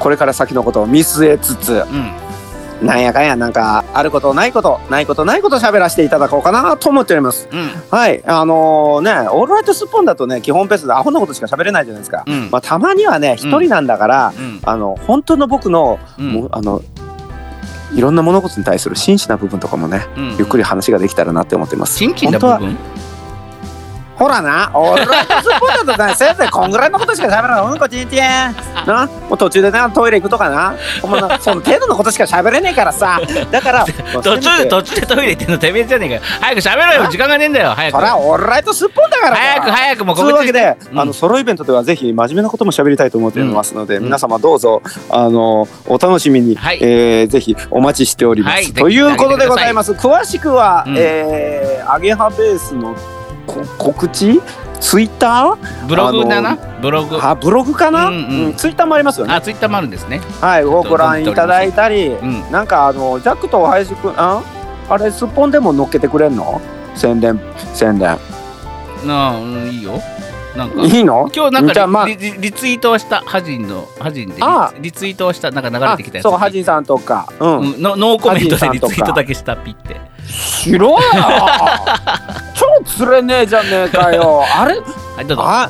[0.01, 2.22] これから先のことを見据えつつうん
[2.83, 7.47] なんやかんやなんかあることないことないことないこと喋らせていただこうかなと思っております。
[7.51, 7.69] うん。
[7.89, 12.49] はいあのねオールライトスッポンだとね基本ペースでアホなことしか喋れないじゃないですか、うん。
[12.51, 14.59] まあたまにはね一人なんだから、うん。
[14.63, 16.33] あの本当の僕の、うん。
[16.33, 16.81] もうあの
[17.95, 20.37] いろんな物事に対する真摯な部分とかもね、うん。
[20.37, 21.97] ゆっくり話ができたらなって思ってます。
[21.97, 22.77] チンチンな部分？
[24.17, 27.71] ほらな、オールライトスッポンだとね、せいぜいこんぐらいのことしか喋らない。
[27.73, 28.19] うんこちんちん。
[28.19, 30.75] な、もう途中でな、トイレ行くとかな。
[31.01, 33.19] ほんまな、その程度のことしか喋れねえからさ。
[33.51, 33.85] だから、
[34.21, 36.21] 途中で途中でトイレ行ってんのてめえじゃねえかよ。
[36.41, 37.09] 早く喋ろよ。
[37.09, 37.71] 時間がねえんだよ。
[37.71, 37.95] 早く。
[37.95, 40.99] そら、オールライトスッポンだからさ早く早くもうというわけで、うん。
[40.99, 44.03] あのソロイベントではぜひ真面目なことも喋りたいと思っておりますので、ん。
[44.03, 46.79] 皆様どうぞあのお楽しみに、はい。
[46.81, 48.53] えーぜひお待ちしております。
[48.53, 48.73] はい。
[48.73, 49.93] ということでございます。
[49.93, 50.95] 詳しくは、うん。
[50.97, 52.99] えーアゲハベースのこ
[53.77, 54.41] 告知？
[54.79, 56.51] ツイッタブログだな。
[56.51, 57.15] あブログ。
[57.15, 58.53] ーあブログかな、うんうん。
[58.55, 59.33] ツイッターもありますよね。
[59.33, 60.19] あツイッターもあるんですね。
[60.41, 62.51] はい、をご覧いただいたり、ん。
[62.51, 64.43] なんかあのジャックと林くんあ
[64.89, 66.59] あれすっぽんでも乗っけてくれんの？
[66.95, 67.39] 宣伝
[67.73, 68.17] 宣伝。
[69.05, 70.01] なあ、うん、いいよ。
[70.57, 71.29] なんかいいの？
[71.33, 74.73] 今日なんかじゃあまあリ,リ、リツイートをしたハジンのハジンでリあ。
[74.79, 77.27] リツイートをしたなんか流れあてきたやつそうハジンさんとか。
[77.39, 80.99] うん、うん、のノーコメントでリツイートだけしたピってしろよ
[82.53, 84.43] 超釣れねえじゃねえかよ。
[84.43, 84.79] あれ？
[84.79, 85.43] はいどうぞ。
[85.45, 85.69] あ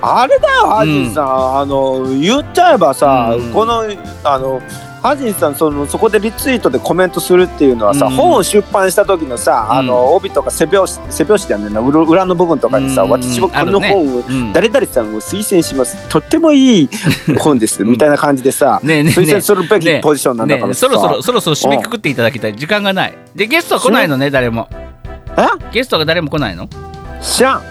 [0.00, 3.52] あれだよハジンさん、あの言っちゃえばさ、うん。
[3.52, 3.84] この
[4.22, 4.60] あの
[5.02, 8.14] ハジンさんそのそこでリツイートでコメントするっていうのはさ、うん。
[8.14, 11.88] 本を出版した時のさ、あの帯とか背表紙背表紙じゃね。
[11.88, 13.10] 裏裏の部分とかにさ、うん。
[13.10, 14.52] 私もこの本をうん。
[14.52, 16.08] 誰々さんを推薦します。
[16.08, 16.88] とってもいい
[17.38, 22.56] 本ですみたいな感じでさ、ねえねえ推薦するべきポジションなんだからそろそろそろそろ締めくくっていただきたい。
[22.56, 23.16] 時間がない。
[23.34, 24.68] でゲストは来ないのね誰も。
[25.36, 25.72] え？
[25.72, 26.68] ゲストが誰も来ないの？
[27.20, 27.62] 知らん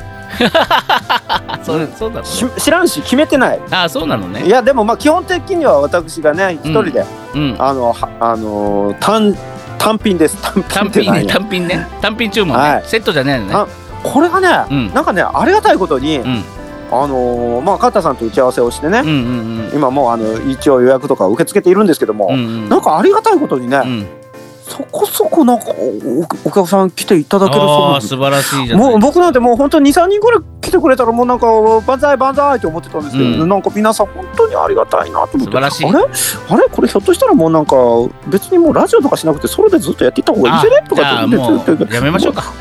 [1.76, 3.60] あそうそうなのし知らんし決めてない。
[3.72, 4.46] あそうなのね。
[4.46, 7.06] いやでもまあ基本的には私がね一人で、
[7.36, 7.56] うん。
[7.60, 9.36] あのはあのー単
[9.78, 10.38] 単品です。
[10.70, 11.34] 単品単品ねって何や。
[11.34, 11.88] 単品ね。
[12.02, 12.84] 単品注文ね、はい。
[12.86, 13.54] セットじゃないのね。
[13.54, 13.68] あ
[14.04, 14.94] これがね、うん。
[14.94, 16.44] なんかねありがたいことに、うん。
[16.92, 22.70] あのーまあカッタさんと打ち合わせをしてね、うんうん今もうあの一応予約とか受け付けているんですけども、うんうんうん。
[22.70, 24.08] なんかありがたいことにね、うん
[24.78, 28.02] そこそこなんかおお客さん来ていただけるそうで。
[28.02, 31.48] す素晴らしいじゃないもう僕なんてもう本当に23人ぐらい来てくれたらもうなんか
[31.88, 33.50] 万歳万歳って思ってたんですけど、うん。
[33.50, 35.86] なんか皆さん本当にありがたいなと思って素晴らしい。
[35.86, 36.00] あれ？
[36.50, 36.64] あれ？
[36.70, 37.76] これひょっとしたらもうなんか
[38.28, 42.54] 別にもうラジオとかしなくてソロでずっとやっていった方がいいんじゃねとかってやめましょうか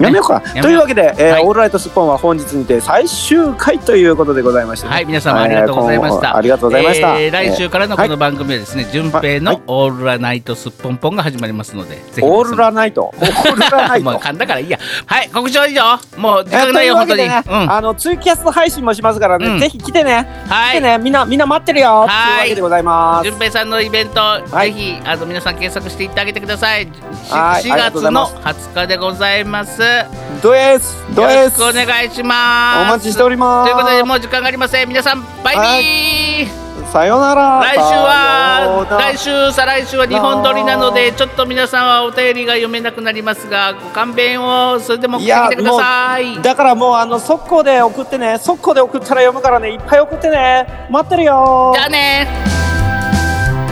[0.00, 1.44] やめようか、というわけで、えーはい。
[1.44, 9.40] オールライトスッポンは本日にて最終回ということでございましてね、はい皆様ありがとうございました、ありがとうございました、えー来週からのこの番組はですね、順平はい。
[9.40, 13.04] のオールラナイトスッポンポンが始まりますので、オールラナイト。
[13.04, 14.04] オールラナイト。
[14.10, 14.78] もう噛んだからいいや。
[15.06, 15.82] はい告知は以上
[16.16, 17.32] もう時えー間ないよ本当に、うん。
[17.72, 19.58] あのツイキャス配信もしますからね、うん。
[19.58, 20.70] ぜひ来てね、はい。
[20.72, 20.98] 来てね。
[20.98, 22.06] みんなみんな待ってるよ。
[22.06, 22.08] はい。
[22.08, 23.24] というわけでございます。
[23.24, 24.72] 順平さんのイベント、はい。
[24.72, 26.82] ぜひあの皆さん検索していってあげてください。
[26.84, 26.88] し
[27.32, 27.70] 4はい。
[27.72, 28.68] ありがとうござ月のいます。
[28.70, 29.85] 20日でございます。
[29.86, 30.06] よ
[30.42, 32.90] ドエスドろエスお願いします。
[32.90, 33.72] お待ちしております。
[33.72, 34.88] ということでもう時間がありません。
[34.88, 35.62] 皆さんバイビー。
[35.62, 36.66] はい。
[36.92, 37.60] さようなら。
[37.60, 44.78] 来週は来週再来週は日本撮りなのでちょっと皆さんはお便りが読めなくなりますがご勘弁を。
[44.80, 46.42] それでも送ってきてください。
[46.42, 48.38] だからもうあの速攻で送ってね。
[48.38, 49.72] 速攻で送ったら読むからね。
[49.72, 50.86] いっぱい送ってね。
[50.90, 51.72] 待ってるよ。
[51.74, 52.28] じゃあね。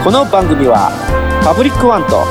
[0.03, 0.91] この番組は
[1.43, 2.23] パブリックワンと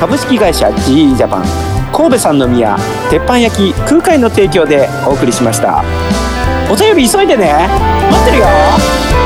[0.00, 2.76] 株式会社 GE ジャパン神戸三宮
[3.08, 5.84] 鉄板焼き空海の提供でお送りしました。
[6.68, 7.68] お便り急いでね。
[8.10, 9.23] 待ってるよ。